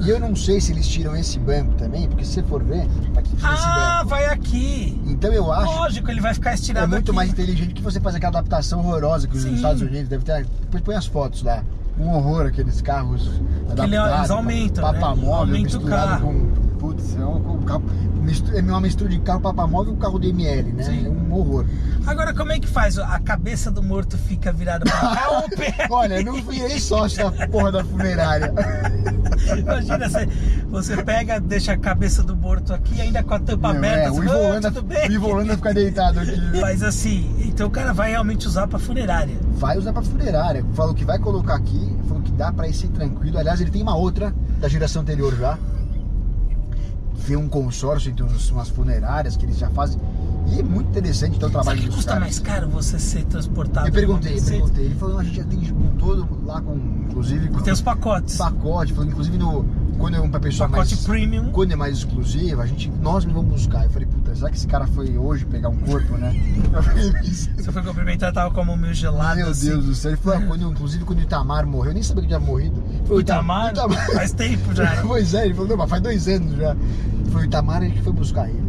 E 0.00 0.10
eu 0.10 0.20
não 0.20 0.34
sei 0.36 0.60
se 0.60 0.72
eles 0.72 0.86
tiram 0.86 1.16
esse 1.16 1.38
banco 1.38 1.72
também, 1.74 2.06
porque 2.08 2.24
se 2.24 2.32
você 2.34 2.42
for 2.42 2.62
ver, 2.62 2.86
tá 3.14 3.20
aqui 3.20 3.34
tira 3.36 3.48
Ah, 3.48 4.04
vai 4.06 4.26
aqui. 4.26 5.00
Então 5.06 5.32
eu 5.32 5.50
acho 5.52 5.72
Lógico, 5.72 6.10
ele 6.10 6.20
vai 6.20 6.34
ficar 6.34 6.50
é 6.52 6.54
estirado 6.54 6.88
muito 6.88 7.10
aqui. 7.10 7.16
mais 7.16 7.30
inteligente 7.30 7.74
que 7.74 7.82
você 7.82 8.00
fazer 8.00 8.18
aquela 8.18 8.38
adaptação 8.38 8.80
horrorosa 8.80 9.26
que 9.26 9.36
os 9.36 9.42
Sim. 9.42 9.54
Estados 9.54 9.82
Unidos 9.82 10.08
deve 10.08 10.24
ter. 10.24 10.46
Depois 10.62 10.82
põe 10.82 10.94
as 10.96 11.06
fotos 11.06 11.42
lá. 11.42 11.62
Um 11.98 12.10
horror 12.10 12.46
aqueles 12.46 12.82
carros 12.82 13.26
ele- 13.26 13.70
adaptados. 13.96 14.18
eles 14.18 14.30
aumentam, 14.30 14.84
né? 14.92 15.00
Papamóvel 15.00 15.34
Aumenta 15.34 15.78
o 15.78 15.80
carro. 15.80 16.26
com. 16.26 16.66
Putz, 16.76 17.16
é 17.16 17.24
um, 17.24 17.62
carro, 17.62 17.82
é 18.54 18.60
uma 18.60 18.80
mistura 18.82 19.08
de 19.08 19.18
carro 19.20 19.40
papamóvel 19.40 19.94
com 19.94 19.98
carro 19.98 20.18
DML, 20.18 20.72
né? 20.74 20.82
Sim. 20.82 21.06
É 21.06 21.08
um 21.08 21.32
horror. 21.32 21.64
Agora, 22.06 22.34
como 22.34 22.52
é 22.52 22.60
que 22.60 22.68
faz? 22.68 22.98
A 22.98 23.18
cabeça 23.18 23.70
do 23.70 23.82
morto 23.82 24.18
fica 24.18 24.52
virada 24.52 24.84
pra 24.84 24.92
cá 24.92 25.28
ou 25.30 25.38
o 25.46 25.48
pé? 25.48 25.74
Olha, 25.90 26.20
eu 26.20 26.24
não 26.26 26.34
virei 26.42 26.78
sócio 26.78 27.30
da 27.30 27.48
porra 27.48 27.72
da 27.72 27.82
funerária. 27.82 28.52
Imagina, 29.58 30.08
você, 30.08 30.28
você 30.68 31.02
pega, 31.02 31.38
deixa 31.40 31.72
a 31.72 31.76
cabeça 31.76 32.22
do 32.22 32.34
morto 32.36 32.72
aqui, 32.72 33.00
ainda 33.00 33.22
com 33.22 33.34
a 33.34 33.38
tampa 33.38 33.68
Meu, 33.68 33.78
aberta. 33.78 33.98
é, 34.00 34.10
o 34.10 34.14
assim, 34.14 34.22
Ivo 34.22 34.32
"Ah, 34.32 34.36
Holanda, 34.38 34.70
tudo 34.72 34.86
bem. 34.86 35.18
o 35.18 35.56
fica 35.56 35.74
deitado 35.74 36.20
aqui. 36.20 36.60
Faz 36.60 36.82
assim, 36.82 37.34
então 37.44 37.66
o 37.66 37.70
cara 37.70 37.92
vai 37.92 38.10
realmente 38.10 38.46
usar 38.46 38.66
pra 38.66 38.78
funerária. 38.78 39.36
Vai 39.52 39.78
usar 39.78 39.92
pra 39.92 40.02
funerária. 40.02 40.64
Falou 40.74 40.94
que 40.94 41.04
vai 41.04 41.18
colocar 41.18 41.54
aqui, 41.56 41.96
falou 42.08 42.22
que 42.22 42.32
dá 42.32 42.52
pra 42.52 42.68
ir 42.68 42.74
ser 42.74 42.88
tranquilo. 42.88 43.38
Aliás, 43.38 43.60
ele 43.60 43.70
tem 43.70 43.82
uma 43.82 43.96
outra 43.96 44.34
da 44.60 44.68
geração 44.68 45.02
anterior 45.02 45.34
já. 45.36 45.58
Vê 47.14 47.36
um 47.36 47.48
consórcio 47.48 48.10
entre 48.10 48.24
umas 48.52 48.68
funerárias 48.68 49.36
que 49.36 49.44
eles 49.44 49.58
já 49.58 49.68
fazem. 49.70 50.00
E 50.48 50.60
é 50.60 50.62
muito 50.62 50.88
interessante 50.90 51.36
então, 51.36 51.48
o 51.48 51.52
Sabe 51.52 51.64
trabalho 51.64 51.82
que 51.82 51.94
custa 51.94 52.12
caras. 52.12 52.20
mais 52.22 52.38
caro 52.38 52.68
você 52.68 52.98
ser 52.98 53.24
transportado? 53.24 53.88
Eu 53.88 53.92
perguntei, 53.92 54.38
eu 54.38 54.42
perguntei. 54.42 54.84
Ele 54.86 54.94
falou, 54.94 55.18
a 55.18 55.24
gente 55.24 55.36
já 55.36 55.44
tem 55.44 55.58
um 55.72 55.96
todo 55.96 56.26
lá 56.44 56.60
com, 56.60 56.76
inclusive, 57.08 57.48
com 57.48 57.60
Tem 57.60 57.72
os 57.72 57.80
pacotes. 57.82 58.36
pacote. 58.36 58.92
Falou, 58.92 59.08
inclusive, 59.10 59.36
no, 59.38 59.64
quando 59.98 60.16
é 60.16 60.20
uma 60.20 60.38
pessoa 60.38 60.68
Pacote 60.68 60.94
mais... 60.94 61.06
premium. 61.06 61.50
Quando 61.50 61.72
é 61.72 61.76
mais 61.76 61.98
exclusiva, 61.98 62.62
a 62.62 62.66
gente, 62.66 62.88
nós 63.02 63.24
mesmos 63.24 63.42
vamos 63.44 63.60
buscar. 63.60 63.84
Eu 63.84 63.90
falei, 63.90 64.06
puta, 64.06 64.34
será 64.34 64.50
que 64.50 64.56
esse 64.56 64.66
cara 64.66 64.86
foi 64.86 65.16
hoje 65.18 65.44
pegar 65.46 65.68
um 65.68 65.76
corpo, 65.78 66.16
né? 66.16 66.32
Eu 66.72 66.82
falei, 66.82 67.12
"Isso." 67.24 67.50
Você 67.56 67.72
foi 67.72 67.82
cumprimentar, 67.82 68.32
tava 68.32 68.54
com 68.54 68.60
a 68.60 68.64
mão 68.64 68.76
meio 68.76 68.94
gelada. 68.94 69.36
Meu 69.36 69.48
assim. 69.48 69.66
Deus 69.68 69.84
do 69.86 69.94
céu. 69.94 70.12
Ele 70.12 70.20
falou, 70.20 70.38
ah, 70.38 70.42
quando, 70.46 70.70
inclusive 70.70 71.04
quando 71.04 71.18
o 71.18 71.22
Itamar 71.22 71.66
morreu, 71.66 71.90
eu 71.90 71.94
nem 71.94 72.02
sabia 72.02 72.22
que 72.22 72.28
tinha 72.28 72.38
morrido. 72.40 72.80
Foi 73.06 73.16
O 73.16 73.20
Itamar, 73.20 73.72
faz 74.14 74.32
tempo 74.32 74.74
já. 74.74 75.00
pois 75.04 75.34
é, 75.34 75.46
ele 75.46 75.54
falou, 75.54 75.70
não, 75.70 75.76
mas 75.76 75.90
faz 75.90 76.02
dois 76.02 76.28
anos 76.28 76.56
já. 76.56 76.76
Foi 77.32 77.42
o 77.42 77.44
Itamar, 77.44 77.82
a 77.82 77.86
gente 77.86 78.00
foi 78.02 78.12
buscar 78.12 78.48
ele. 78.48 78.65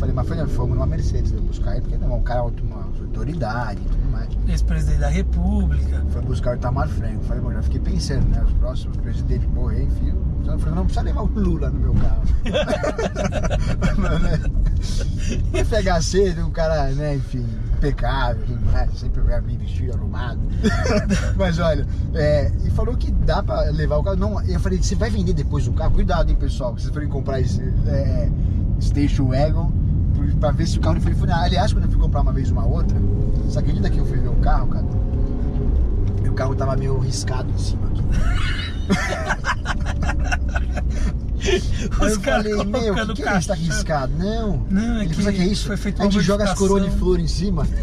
Falei, 0.00 0.14
mas 0.14 0.26
foi, 0.26 0.46
fomos 0.46 0.74
numa 0.76 0.86
Mercedes 0.86 1.30
né, 1.30 1.40
buscar 1.42 1.72
ele, 1.72 1.82
porque 1.82 1.98
não, 1.98 2.16
o 2.16 2.22
cara 2.22 2.40
é 2.40 2.42
uma 2.42 2.84
autoridade 2.84 3.82
e 3.82 3.84
tudo 3.84 4.10
mais. 4.10 4.30
Ex-presidente 4.48 4.98
da 4.98 5.08
República. 5.08 6.02
Foi 6.08 6.22
buscar 6.22 6.52
o 6.52 6.54
Itamar 6.54 6.88
Franco. 6.88 7.22
Falei, 7.24 7.42
bom, 7.42 7.52
já 7.52 7.62
fiquei 7.62 7.80
pensando, 7.80 8.26
né? 8.28 8.42
Os 8.42 8.52
próximos 8.54 8.96
presidentes 8.96 9.46
morrer, 9.50 9.82
enfim. 9.82 10.14
Eu 10.46 10.58
falei, 10.58 10.74
não 10.74 10.84
precisa 10.84 11.04
levar 11.04 11.20
o 11.20 11.26
Lula 11.26 11.68
no 11.68 11.78
meu 11.78 11.94
carro. 11.94 12.22
né? 14.20 14.40
FHC, 15.64 16.40
um 16.40 16.50
cara, 16.50 16.90
né, 16.92 17.16
enfim, 17.16 17.46
impecável, 17.74 18.42
tudo 18.46 18.72
mais, 18.72 18.98
sempre 18.98 19.20
bem 19.42 19.58
vestido, 19.58 19.92
arrumado. 19.92 20.40
Mas 21.36 21.58
olha, 21.58 21.86
é, 22.14 22.50
e 22.64 22.70
falou 22.70 22.96
que 22.96 23.10
dá 23.10 23.42
pra 23.42 23.64
levar 23.64 23.98
o 23.98 24.02
carro. 24.02 24.16
Não, 24.16 24.42
eu 24.42 24.58
falei, 24.60 24.82
você 24.82 24.94
vai 24.94 25.10
vender 25.10 25.34
depois 25.34 25.68
o 25.68 25.72
carro? 25.72 25.92
Cuidado, 25.92 26.30
hein, 26.30 26.36
pessoal, 26.36 26.74
que 26.74 26.80
vocês 26.80 26.92
forem 26.92 27.08
comprar 27.08 27.38
esse 27.38 27.62
é, 27.86 28.30
Station 28.80 29.28
Wagon, 29.28 29.70
pra 30.40 30.50
ver 30.50 30.66
se 30.66 30.78
o 30.78 30.80
carro 30.80 30.94
não 30.96 31.02
foi. 31.02 31.14
Aliás, 31.30 31.72
quando 31.72 31.84
eu 31.84 31.90
fui 31.90 32.00
comprar 32.00 32.22
uma 32.22 32.32
vez 32.32 32.50
uma 32.50 32.64
outra, 32.66 32.96
você 33.44 33.58
acredita 33.58 33.90
que 33.90 33.98
eu 33.98 34.06
fui 34.06 34.18
ver 34.18 34.28
o 34.28 34.36
carro, 34.36 34.68
cara? 34.68 34.84
Meu 36.22 36.32
carro 36.32 36.54
tava 36.54 36.76
meio 36.76 36.98
riscado 36.98 37.50
em 37.50 37.58
cima 37.58 37.86
aqui. 37.88 38.00
Os 42.04 42.16
caras 42.18 42.46
falei, 42.54 42.64
meu, 42.66 42.94
o 42.94 43.14
que, 43.14 43.22
que 43.22 43.28
é 43.28 43.38
isso? 43.38 43.48
Tá 43.48 43.54
riscado? 43.54 44.12
Não. 44.18 44.62
Não, 44.70 44.96
é 44.98 45.04
Ele 45.04 45.14
que 45.14 45.22
que 45.22 45.28
é 45.40 45.46
isso? 45.46 45.66
foi 45.68 45.76
feita 45.76 46.02
a 46.02 46.04
gente 46.04 46.20
joga 46.20 46.44
as 46.44 46.52
coroas 46.54 46.84
de 46.84 46.90
flor 46.90 47.18
em 47.18 47.26
cima. 47.26 47.66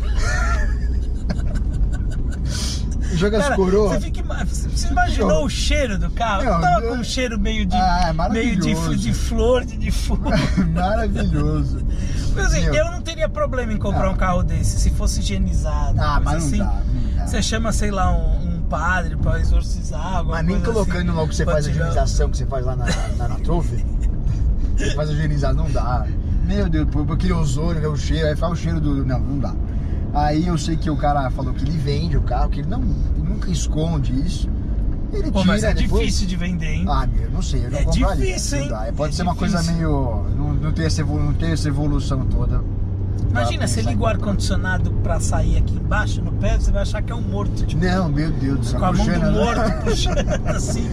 joga 3.16 3.38
as 3.38 3.44
Cara, 3.46 3.56
coroas. 3.56 3.94
você, 3.94 4.02
fica, 4.12 4.24
você 4.46 4.88
imaginou 4.90 5.46
o 5.46 5.50
cheiro 5.50 5.98
do 5.98 6.10
carro? 6.12 6.44
Não, 6.44 6.62
tava 6.62 6.86
eu- 6.86 6.92
com 6.94 7.00
um 7.00 7.04
cheiro 7.04 7.40
meio 7.40 7.66
de, 7.66 7.76
Ah, 7.76 8.14
é 8.16 8.30
meio 8.30 8.60
de, 8.60 8.96
de 8.98 9.14
flor, 9.14 9.66
de 9.66 9.76
defunto. 9.78 10.30
Maravilhoso. 10.74 11.80
Assim, 12.42 12.64
eu 12.66 12.92
não 12.92 13.02
teria 13.02 13.30
problema 13.30 13.74
em 13.74 13.78
comprar 13.78 14.10
um 14.10 14.16
carro 14.16 14.44
desse, 14.44 14.80
se 14.80 14.90
fosse 14.92 15.20
higienizado. 15.20 16.00
Ah, 16.00 16.20
mas 16.24 16.42
não 16.42 16.48
assim. 16.48 16.58
dá, 16.58 16.82
não 16.86 17.16
dá. 17.18 17.28
Você 17.28 17.42
chama, 17.42 17.72
sei 17.72 17.92
lá, 17.92 18.12
um, 18.12 18.56
um 18.56 18.62
padre 18.62 19.16
pra 19.16 19.40
exorcizar, 19.40 20.24
Mas 20.24 20.46
nem 20.46 20.56
coisa 20.58 20.74
colocando 20.74 21.10
assim, 21.10 21.18
logo 21.18 21.28
que 21.30 21.36
você 21.36 21.46
faz 21.46 21.68
a 21.68 21.70
higienização 21.70 22.30
que 22.30 22.38
você 22.38 22.46
faz 22.46 22.66
lá 22.66 22.76
na, 22.76 22.86
na, 23.18 23.28
na 23.30 23.36
Trophy. 23.36 23.86
Você 24.78 24.94
faz 24.94 25.10
a 25.10 25.14
higienização, 25.14 25.64
não 25.64 25.72
dá. 25.72 26.06
Meu 26.46 26.70
Deus, 26.70 26.88
aquele 27.12 27.34
ozônio, 27.34 27.80
que 27.80 27.86
é 27.88 27.90
o 27.90 27.98
cheiro, 27.98 28.28
aí 28.28 28.36
faz 28.36 28.54
o 28.54 28.56
cheiro 28.56 28.80
do. 28.80 29.04
Não, 29.04 29.20
não 29.20 29.40
dá. 29.40 29.56
Aí 30.14 30.48
eu 30.48 30.58
sei 30.58 30.78
que 30.78 30.90
o 30.90 30.96
cara 30.96 31.30
falou 31.32 31.54
que 31.54 31.64
ele 31.64 31.78
vende 31.78 32.16
o 32.16 32.22
carro, 32.22 32.50
que 32.50 32.60
ele 32.60 32.70
não 32.70 32.82
ele 32.82 33.28
nunca 33.28 33.50
esconde 33.50 34.14
isso. 34.14 34.48
Ele 35.14 35.32
Pô, 35.32 35.40
tira 35.42 35.54
mas 35.54 35.64
é 35.64 35.74
depois. 35.74 36.02
difícil 36.06 36.28
de 36.28 36.36
vender, 36.36 36.68
hein? 36.68 36.86
Ah, 36.88 37.08
meu, 37.08 37.30
não 37.32 37.42
sei, 37.42 37.66
eu 37.66 37.72
não 37.72 37.78
É 37.80 37.84
compraria. 37.84 38.26
difícil, 38.26 38.58
hein? 38.60 38.68
dá. 38.70 38.92
Pode 38.96 39.14
É 39.14 39.16
ser 39.16 39.24
uma 39.24 39.36
coisa 39.36 39.64
meio. 39.64 40.26
Não, 40.36 40.54
não, 40.54 40.72
tem 40.72 40.86
essa 40.86 41.02
evolu- 41.02 41.24
não 41.24 41.34
tem 41.34 41.52
essa 41.52 41.68
evolução 41.68 42.26
toda. 42.26 42.62
Imagina, 43.30 43.68
você 43.68 43.82
liga 43.82 44.02
o 44.02 44.06
ar-condicionado 44.06 44.92
pra 45.04 45.20
sair 45.20 45.58
aqui 45.58 45.76
embaixo, 45.76 46.22
no 46.22 46.32
pé, 46.34 46.58
você 46.58 46.72
vai 46.72 46.82
achar 46.82 47.02
que 47.02 47.12
é 47.12 47.16
um 47.16 47.22
morto. 47.22 47.66
Tipo, 47.66 47.84
Não, 47.84 48.10
meu 48.10 48.32
Deus 48.32 48.60
do 48.60 48.66
céu, 48.66 48.80
com 48.80 48.86
a 48.86 48.92
mão 48.94 49.06
do 49.06 49.12
né? 49.12 49.32
morto 49.32 49.72
puxando 49.86 50.48
assim. 50.48 50.90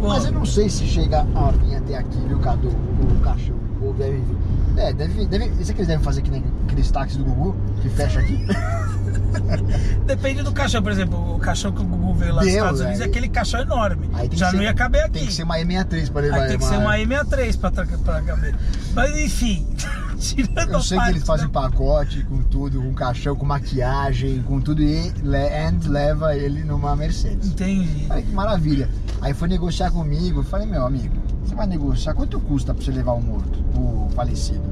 Pô, 0.00 0.08
Mas 0.08 0.24
eu 0.26 0.32
não 0.32 0.44
sei 0.46 0.68
se 0.68 0.84
chega 0.86 1.20
a 1.34 1.50
vir 1.50 1.76
até 1.76 1.96
aqui, 1.98 2.18
viu, 2.26 2.38
Cadu? 2.38 2.68
O 2.68 3.20
cachorro, 3.22 3.94
deve 3.98 4.16
vir. 4.18 4.36
É, 4.78 4.92
deve, 4.92 5.26
deve, 5.26 5.46
isso 5.60 5.70
é 5.70 5.74
que 5.74 5.80
eles 5.80 5.88
devem 5.88 6.04
fazer 6.04 6.20
aqui 6.20 6.30
naqueles 6.30 6.90
táxis 6.90 7.16
do 7.16 7.24
Gugu, 7.24 7.56
que 7.82 7.88
fecha 7.90 8.20
aqui. 8.20 8.46
Depende 10.06 10.42
do 10.42 10.52
caixão, 10.52 10.82
por 10.82 10.92
exemplo, 10.92 11.34
o 11.34 11.38
caixão 11.38 11.72
que 11.72 11.80
o 11.80 11.84
Gugu 11.84 12.14
veio 12.14 12.34
lá 12.34 12.42
Deus, 12.42 12.54
Estados 12.54 12.80
Unidos 12.80 13.00
é 13.00 13.04
aquele 13.04 13.28
caixão 13.28 13.60
enorme. 13.60 14.08
Já 14.32 14.46
não 14.52 14.58
ser- 14.58 14.64
ia 14.64 14.74
caber 14.74 15.02
aqui. 15.02 15.12
Tem 15.18 15.26
que 15.26 15.32
ser 15.32 15.42
uma 15.42 15.56
E63 15.58 16.10
pra 16.10 16.22
levar. 16.22 16.40
Aí 16.42 16.48
tem 16.48 16.58
que 16.58 16.64
ser 16.64 16.76
uma- 16.76 16.96
uma 16.96 16.98
E63 16.98 17.58
pra, 18.04 18.22
caber. 18.22 18.54
Mas 18.94 19.18
enfim, 19.18 19.66
tirando 20.18 20.72
Eu 20.72 20.80
sei 20.82 20.98
que 20.98 21.08
eles 21.10 21.24
fazem 21.24 21.48
pacote 21.48 22.22
com 22.24 22.42
tudo, 22.42 22.80
com 22.82 22.94
caixão, 22.94 23.36
com 23.36 23.44
maquiagem, 23.46 24.42
com 24.42 24.60
tudo 24.60 24.82
e 24.82 25.12
and 25.22 25.80
leva 25.88 26.34
ele 26.36 26.64
numa 26.64 26.94
Mercedes. 26.96 27.48
Entendi. 27.48 28.06
Falei, 28.06 28.22
que 28.22 28.32
maravilha. 28.32 28.88
Aí 29.20 29.34
foi 29.34 29.48
negociar 29.48 29.90
comigo, 29.90 30.42
falei, 30.42 30.66
meu 30.66 30.86
amigo, 30.86 31.16
vai 31.58 31.66
negociar, 31.66 32.14
quanto 32.14 32.38
custa 32.40 32.72
pra 32.72 32.82
você 32.82 32.90
levar 32.92 33.12
o 33.12 33.20
morto, 33.20 33.58
o 33.76 34.08
falecido? 34.14 34.62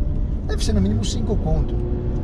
Deve 0.46 0.64
ser 0.64 0.72
no 0.72 0.80
mínimo 0.80 1.04
5 1.04 1.36
conto. 1.36 1.74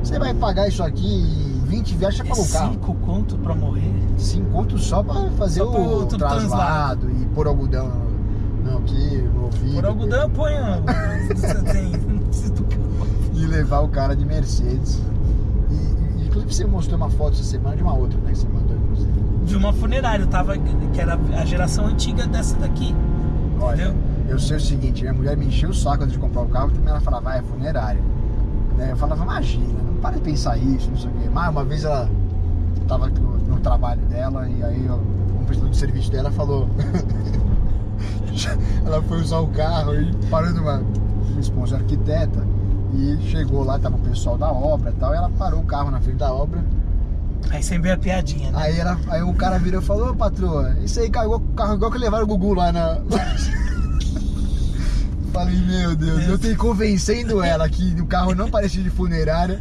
Você 0.02 0.18
vai 0.18 0.32
pagar 0.32 0.68
isso 0.68 0.82
aqui 0.82 1.06
em 1.06 1.60
20 1.66 1.94
viagens, 1.96 2.20
É 2.20 2.28
pagou 2.28 2.44
o 2.44 2.48
carro. 2.48 2.72
cinco 2.72 2.94
conto 2.94 3.36
pra 3.38 3.54
morrer? 3.54 3.92
5 4.16 4.50
conto 4.50 4.78
só 4.78 5.02
pra 5.02 5.30
fazer 5.32 5.60
Só 5.60 5.70
o, 5.70 6.02
o 6.02 6.06
traslado 6.06 7.10
e 7.10 7.26
pôr 7.34 7.46
algodão 7.48 7.90
no, 8.64 8.78
aqui, 8.78 9.16
no 9.34 9.44
ouvido. 9.44 9.74
Por 9.74 9.84
algodão 9.84 10.20
eu 10.22 10.30
ponho. 10.30 10.62
Você 11.34 11.62
tem. 11.62 11.92
E 13.34 13.46
levar 13.46 13.80
o 13.80 13.88
cara 13.88 14.14
de 14.14 14.24
Mercedes. 14.24 15.00
E, 15.70 16.22
e, 16.22 16.26
inclusive 16.26 16.54
você 16.54 16.64
mostrou 16.66 16.96
uma 16.96 17.10
foto 17.10 17.32
essa 17.32 17.42
semana 17.44 17.76
de 17.76 17.82
uma 17.82 17.94
outra, 17.94 18.18
né? 18.20 18.30
Que 18.30 18.38
você 18.38 18.48
mandou, 18.48 18.76
inclusive. 18.76 19.12
De 19.44 19.56
uma 19.56 19.72
funerária, 19.72 20.22
eu 20.22 20.28
tava, 20.28 20.54
que 20.56 21.00
era 21.00 21.18
a 21.36 21.44
geração 21.44 21.86
antiga 21.86 22.26
dessa 22.28 22.56
daqui. 22.56 22.94
Olha, 23.60 23.86
Entendeu? 23.88 24.11
Eu 24.28 24.38
sei 24.38 24.56
o 24.56 24.60
seguinte, 24.60 25.02
minha 25.02 25.14
mulher 25.14 25.36
me 25.36 25.46
encheu 25.46 25.70
o 25.70 25.74
saco 25.74 26.04
antes 26.04 26.12
de 26.12 26.18
comprar 26.18 26.42
o 26.42 26.48
carro, 26.48 26.70
também 26.70 26.90
ela 26.90 27.00
falava, 27.00 27.24
vai, 27.24 27.38
é 27.38 27.42
funerária. 27.42 28.00
Né, 28.76 28.92
Eu 28.92 28.96
falava, 28.96 29.22
imagina, 29.22 29.82
não 29.82 30.00
para 30.00 30.16
de 30.16 30.22
pensar 30.22 30.56
isso, 30.56 30.90
não 30.90 30.96
sei 30.96 31.10
o 31.10 31.14
quê. 31.14 31.28
Mas 31.32 31.50
uma 31.50 31.64
vez 31.64 31.84
ela 31.84 32.08
tava 32.88 33.08
no, 33.08 33.38
no 33.38 33.60
trabalho 33.60 34.00
dela 34.02 34.48
e 34.48 34.62
aí 34.62 34.88
ó, 34.88 34.96
um 35.40 35.44
prestador 35.44 35.70
de 35.70 35.76
serviço 35.76 36.10
dela 36.10 36.30
falou. 36.30 36.68
ela 38.84 39.02
foi 39.02 39.20
usar 39.20 39.38
o 39.38 39.48
carro 39.48 39.94
e 39.94 40.12
parou 40.30 40.52
numa. 40.52 40.82
Minha 41.28 41.40
esposa 41.40 41.76
é 41.76 41.78
arquiteta 41.78 42.46
e 42.94 43.16
chegou 43.30 43.64
lá, 43.64 43.78
tava 43.78 43.96
o 43.96 44.00
pessoal 44.00 44.36
da 44.36 44.52
obra 44.52 44.90
e 44.90 44.94
tal, 44.94 45.14
e 45.14 45.16
ela 45.16 45.30
parou 45.30 45.60
o 45.60 45.64
carro 45.64 45.90
na 45.90 46.00
frente 46.00 46.18
da 46.18 46.32
obra. 46.32 46.62
Aí 47.50 47.62
sempre 47.62 47.90
a 47.90 47.96
piadinha, 47.96 48.50
né? 48.50 48.58
Aí, 48.60 48.78
ela, 48.78 48.98
aí 49.08 49.22
o 49.22 49.32
cara 49.34 49.58
virou 49.58 49.80
e 49.80 49.84
falou, 49.84 50.10
ô 50.10 50.14
patroa, 50.14 50.76
isso 50.84 51.00
aí 51.00 51.10
carro, 51.10 51.40
carro 51.56 51.74
igual 51.74 51.90
que 51.90 51.98
levaram 51.98 52.24
o 52.24 52.26
Gugu 52.26 52.54
lá 52.54 52.70
na. 52.70 52.98
Falei, 55.32 55.56
meu 55.60 55.96
Deus, 55.96 56.24
eu 56.26 56.38
tenho 56.38 56.56
convencendo 56.56 57.42
ela 57.42 57.68
que 57.68 57.98
o 58.00 58.06
carro 58.06 58.34
não 58.34 58.50
parecia 58.50 58.82
de 58.82 58.90
funerária. 58.90 59.58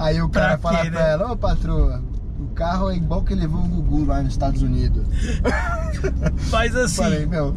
Aí 0.00 0.20
o 0.20 0.28
cara 0.28 0.58
Pra 0.58 0.70
fala 0.70 0.84
quê, 0.84 0.90
pra 0.90 1.00
né? 1.00 1.12
ela, 1.12 1.32
ô 1.32 1.36
patroa, 1.36 2.02
o 2.40 2.46
carro 2.54 2.90
é 2.90 2.96
igual 2.96 3.22
que 3.22 3.34
levou 3.34 3.60
o 3.60 3.68
Gugu 3.68 4.04
lá 4.04 4.20
nos 4.22 4.32
Estados 4.32 4.62
Unidos. 4.62 5.04
Mas 6.50 6.74
assim. 6.76 6.96
Falei, 6.96 7.26
meu. 7.26 7.54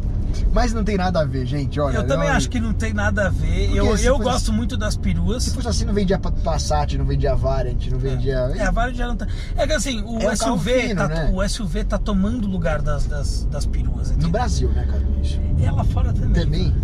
Mas 0.52 0.72
não 0.72 0.84
tem 0.84 0.98
nada 0.98 1.20
a 1.20 1.24
ver, 1.24 1.46
gente. 1.46 1.80
Olha, 1.80 1.96
Eu 1.98 2.06
também 2.06 2.28
não- 2.28 2.36
acho 2.36 2.50
que 2.50 2.60
não 2.60 2.74
tem 2.74 2.92
nada 2.92 3.26
a 3.26 3.30
ver. 3.30 3.66
Porque 3.68 3.78
Eu, 3.78 3.96
eu 3.96 4.18
gosto 4.18 4.52
muito 4.52 4.76
das 4.76 4.94
peruas. 4.96 5.44
Se 5.44 5.50
fosse 5.54 5.68
assim, 5.68 5.84
não 5.86 5.94
vendia 5.94 6.18
pa- 6.18 6.30
Passat, 6.30 6.92
não 6.98 7.06
vendia 7.06 7.34
Variant, 7.34 7.86
não 7.90 7.98
vendia. 7.98 8.34
É, 8.54 8.62
a 8.62 8.70
Variant 8.70 8.96
já 8.96 9.06
não 9.08 9.16
tá. 9.16 9.26
É 9.56 9.66
que 9.66 9.72
assim, 9.72 10.02
o 10.02 10.20
É 10.20 10.30
um 10.32 10.36
SUV, 10.36 10.72
fino, 10.88 10.96
tá, 10.96 11.08
né? 11.08 11.30
o 11.32 11.48
SUV 11.48 11.84
tá 11.84 11.96
tomando 11.96 12.44
o 12.46 12.50
lugar 12.50 12.82
das, 12.82 13.06
das, 13.06 13.44
das 13.50 13.64
peruas. 13.64 14.08
No 14.08 14.14
entendeu? 14.14 14.30
Brasil, 14.30 14.68
né? 14.70 14.86
Isso. 15.22 15.40
É 15.62 15.70
lá 15.70 15.84
fora 15.84 16.12
também. 16.12 16.44
Também. 16.44 16.74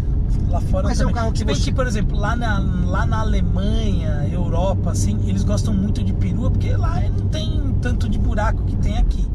Lá 0.49 0.61
fora 0.61 0.89
Mas 0.89 1.01
é 1.01 1.05
um 1.05 1.09
também. 1.09 1.15
carro 1.15 1.33
que 1.33 1.39
Se 1.39 1.45
bem 1.45 1.55
você- 1.55 1.63
que, 1.65 1.73
por 1.73 1.87
exemplo, 1.87 2.19
lá 2.19 2.37
na, 2.37 2.59
lá 2.59 3.07
na 3.07 3.21
Alemanha, 3.21 4.29
Europa, 4.31 4.91
assim, 4.91 5.19
eles 5.29 5.45
gostam 5.45 5.73
muito 5.75 6.03
de 6.03 6.13
perua, 6.13 6.51
porque 6.51 6.75
lá 6.77 7.01
não 7.01 7.29
tem 7.29 7.75
tanto 7.81 8.09
de 8.09 8.19
buraco 8.19 8.63
que 8.65 8.77
tem 8.77 8.99
aqui. 8.99 9.27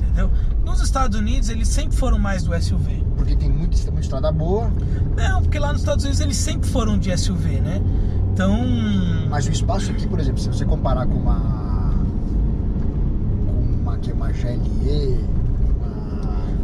Entendeu? 0.00 0.30
Nos 0.64 0.80
Estados 0.80 1.18
Unidos, 1.18 1.48
eles 1.50 1.68
sempre 1.68 1.96
foram 1.96 2.18
mais 2.18 2.42
do 2.42 2.52
SUV. 2.54 3.04
Porque 3.16 3.36
tem 3.36 3.48
muita, 3.50 3.76
muita 3.84 4.00
estrada 4.00 4.32
boa, 4.32 4.70
Não, 5.16 5.42
porque 5.42 5.58
lá 5.58 5.72
nos 5.72 5.82
Estados 5.82 6.04
Unidos 6.04 6.20
eles 6.20 6.36
sempre 6.36 6.68
foram 6.68 6.98
de 6.98 7.10
SUV, 7.16 7.60
né? 7.60 7.80
Então. 8.32 8.58
mas 9.30 9.46
o 9.46 9.50
espaço 9.50 9.90
aqui, 9.90 10.06
por 10.06 10.20
exemplo, 10.20 10.38
se 10.40 10.48
você 10.48 10.64
comparar 10.64 11.06
com 11.06 11.14
uma. 11.14 11.94
com 13.46 13.80
uma, 13.82 13.96
que, 13.98 14.12
uma 14.12 14.30
GLE, 14.30 15.24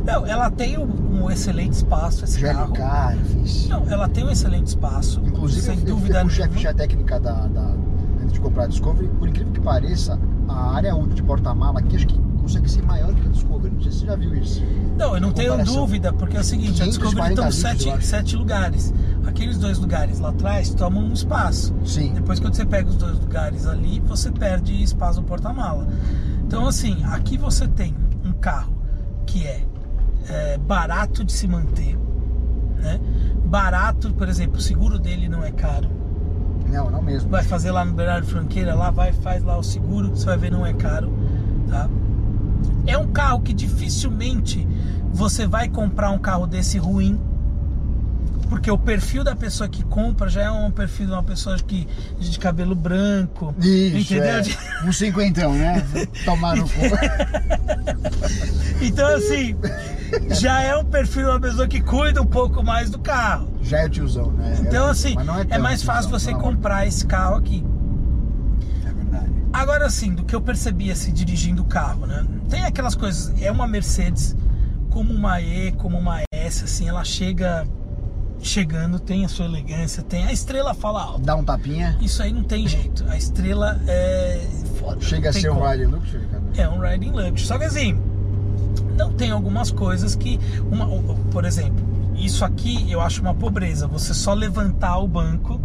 Não, 0.04 0.26
ela 0.26 0.50
tem 0.50 0.78
um, 0.78 1.22
um 1.24 1.30
excelente 1.30 1.72
espaço, 1.74 2.24
esse 2.24 2.40
carro. 2.40 3.14
Enfim. 3.42 3.68
Não, 3.68 3.88
ela 3.88 4.08
tem 4.08 4.24
um 4.24 4.30
excelente 4.30 4.66
espaço. 4.68 5.20
Inclusive, 5.24 5.60
sem 5.62 5.74
eu, 5.74 5.80
eu 5.80 5.86
dúvida 5.86 6.20
fui 6.24 6.36
com 6.38 6.44
a 6.44 6.48
ficha 6.48 6.74
técnica 6.74 7.20
da, 7.20 7.46
da- 7.46 7.74
antes 8.20 8.32
de 8.32 8.40
comprar 8.40 8.64
a 8.64 8.66
Discovery. 8.66 9.08
Por 9.18 9.28
incrível 9.28 9.52
que 9.52 9.60
pareça, 9.60 10.18
a 10.48 10.74
área 10.74 10.94
útil 10.94 11.14
de 11.14 11.22
porta-mala 11.22 11.78
aqui 11.78 11.96
acho 11.96 12.06
que 12.06 12.18
consegue 12.40 12.68
ser 12.68 12.82
maior 12.82 13.14
que 13.14 13.26
a 13.26 13.30
Discovery. 13.30 13.72
Não 13.74 13.80
sei 13.80 13.92
se 13.92 13.98
você 14.00 14.06
já 14.06 14.16
viu 14.16 14.34
isso. 14.34 14.62
Não, 14.98 15.14
eu 15.14 15.20
não 15.20 15.32
tenho 15.32 15.64
dúvida, 15.64 16.12
porque 16.12 16.36
é 16.36 16.40
o 16.40 16.44
seguinte, 16.44 16.82
a 16.82 16.84
540 16.84 16.90
Discovery 16.90 17.30
estão 17.30 17.46
eu 17.46 17.52
sete, 17.52 18.06
sete 18.06 18.36
lugares. 18.36 18.92
Aqueles 19.24 19.56
dois 19.58 19.78
lugares 19.78 20.18
lá 20.18 20.30
atrás 20.30 20.74
tomam 20.74 21.04
um 21.04 21.12
espaço. 21.12 21.72
Sim. 21.84 22.12
Depois 22.14 22.40
quando 22.40 22.54
você 22.54 22.66
pega 22.66 22.88
os 22.88 22.96
dois 22.96 23.18
lugares 23.20 23.66
ali, 23.66 24.00
você 24.00 24.30
perde 24.32 24.82
espaço 24.82 25.20
no 25.20 25.26
porta-mala. 25.26 25.86
Então 26.44 26.66
assim, 26.66 27.02
aqui 27.04 27.38
você 27.38 27.68
tem 27.68 27.94
um 28.24 28.32
carro 28.32 28.72
que 29.24 29.46
é, 29.46 29.62
é, 30.28 30.58
barato 30.58 31.24
de 31.24 31.32
se 31.32 31.46
manter, 31.46 31.96
né? 32.78 33.00
Barato, 33.44 34.12
por 34.14 34.28
exemplo, 34.28 34.58
o 34.58 34.61
seguro 34.61 34.98
dele 34.98 35.28
não 35.28 35.44
é 35.44 35.50
caro. 35.50 35.90
Não, 36.68 36.90
não 36.90 37.02
mesmo. 37.02 37.28
Vai 37.28 37.42
fazer 37.42 37.70
lá 37.70 37.85
no 37.85 37.92
Bernardo 37.92 38.26
Franqueira, 38.26 38.74
lá 38.74 38.90
vai, 38.90 39.12
faz 39.12 39.42
lá 39.42 39.56
o 39.58 39.62
seguro, 39.62 40.11
você 40.11 40.24
vai 40.24 40.38
ver 40.38 40.50
não 40.50 40.64
é 40.64 40.72
caro, 40.72 41.12
tá? 41.68 41.88
É 42.87 42.96
um 42.96 43.08
carro 43.08 43.40
que 43.42 43.52
dificilmente 43.52 44.66
você 45.12 45.46
vai 45.46 45.68
comprar 45.68 46.11
um 46.11 46.18
carro 46.18 46.46
desse 46.46 46.78
ruim, 46.78 47.20
porque 48.48 48.70
o 48.70 48.78
perfil 48.78 49.22
da 49.22 49.37
pessoa 49.37 49.68
que 49.68 49.85
compra 49.85 50.28
já 50.28 50.42
é 50.42 50.50
um 50.50 50.70
perfil 50.70 51.06
de 51.06 51.12
uma 51.12 51.22
pessoa 51.22 51.56
que 51.58 51.87
de 52.18 52.38
cabelo 52.38 52.74
branco, 52.74 53.54
Isso, 53.58 54.14
entendeu? 54.14 54.40
é. 54.40 54.87
Um 54.87 54.92
cinquentão, 54.92 55.52
né? 55.54 55.82
Tomar 56.24 56.56
no 56.56 56.64
cu. 56.68 56.80
Então 58.80 59.06
assim, 59.14 59.54
já 60.31 60.61
é 60.62 60.77
um 60.77 60.85
perfil 60.85 61.25
de 61.25 61.31
uma 61.31 61.40
pessoa 61.40 61.66
que 61.68 61.81
cuida 61.81 62.20
um 62.20 62.27
pouco 62.27 62.62
mais 62.62 62.90
do 62.90 62.98
carro. 62.98 63.48
Já 63.62 63.81
é 63.81 63.88
tiozão, 63.88 64.31
né? 64.33 64.57
Então 64.61 64.88
É- 64.88 64.90
assim, 64.90 65.14
é, 65.40 65.44
tão 65.44 65.61
mais 65.61 65.83
fácil 65.83 66.11
tiozão, 66.11 66.18
você 66.20 66.33
não. 66.33 66.40
comprar 66.40 66.87
esse 66.87 67.07
carro 67.07 67.37
aqui. 67.37 67.64
É 68.87 68.92
verdade. 68.92 69.31
Agora 69.53 69.88
sim, 69.90 70.14
do 70.14 70.25
que 70.25 70.35
eu 70.35 70.40
percebi 70.40 70.90
assim, 70.90 71.12
dirigindo 71.12 71.62
o 71.62 71.64
carro, 71.64 72.07
né? 72.07 72.25
Tem 72.48 72.64
aquelas 72.64 72.94
coisas, 72.94 73.33
é 73.42 73.51
uma 73.51 73.66
Mercedes, 73.66 74.37
como 74.90 75.12
uma 75.12 75.40
E, 75.40 75.72
como 75.72 75.98
uma 75.98 76.20
S, 76.33 76.64
assim, 76.64 76.88
ela 76.88 77.05
chega 77.05 77.66
chegando, 78.44 78.98
tem 78.98 79.25
a 79.25 79.29
sua 79.29 79.44
elegância, 79.46 80.03
tem 80.03 80.27
a 80.27 80.33
estrela 80.33 80.75
fala 80.75 81.01
alto. 81.01 81.20
Dá 81.20 81.37
um 81.37 81.44
tapinha, 81.44 81.96
Isso 82.01 82.20
aí 82.20 82.33
não 82.33 82.42
tem 82.42 82.66
jeito. 82.66 83.05
A 83.09 83.16
estrela 83.16 83.81
é 83.87 84.44
foda. 84.81 85.01
chega 85.01 85.31
a 85.31 85.33
ser 85.33 85.48
um 85.51 85.55
como. 85.55 85.66
Rally 85.66 85.87
Luxury, 85.87 86.27
cara. 86.27 86.42
É 86.57 86.68
um 86.68 86.81
riding 86.81 87.11
luxury. 87.12 87.40
Só 87.46 87.57
que 87.57 87.64
assim, 87.64 87.96
não 88.96 89.12
tem 89.12 89.31
algumas 89.31 89.70
coisas 89.70 90.14
que. 90.14 90.38
Uma, 90.70 90.87
por 91.31 91.44
exemplo, 91.44 91.85
isso 92.16 92.44
aqui 92.44 92.90
eu 92.90 93.01
acho 93.01 93.20
uma 93.22 93.35
pobreza. 93.35 93.87
Você 93.88 94.12
só 94.14 94.33
levantar 94.35 94.98
o 94.98 95.09
banco, 95.09 95.61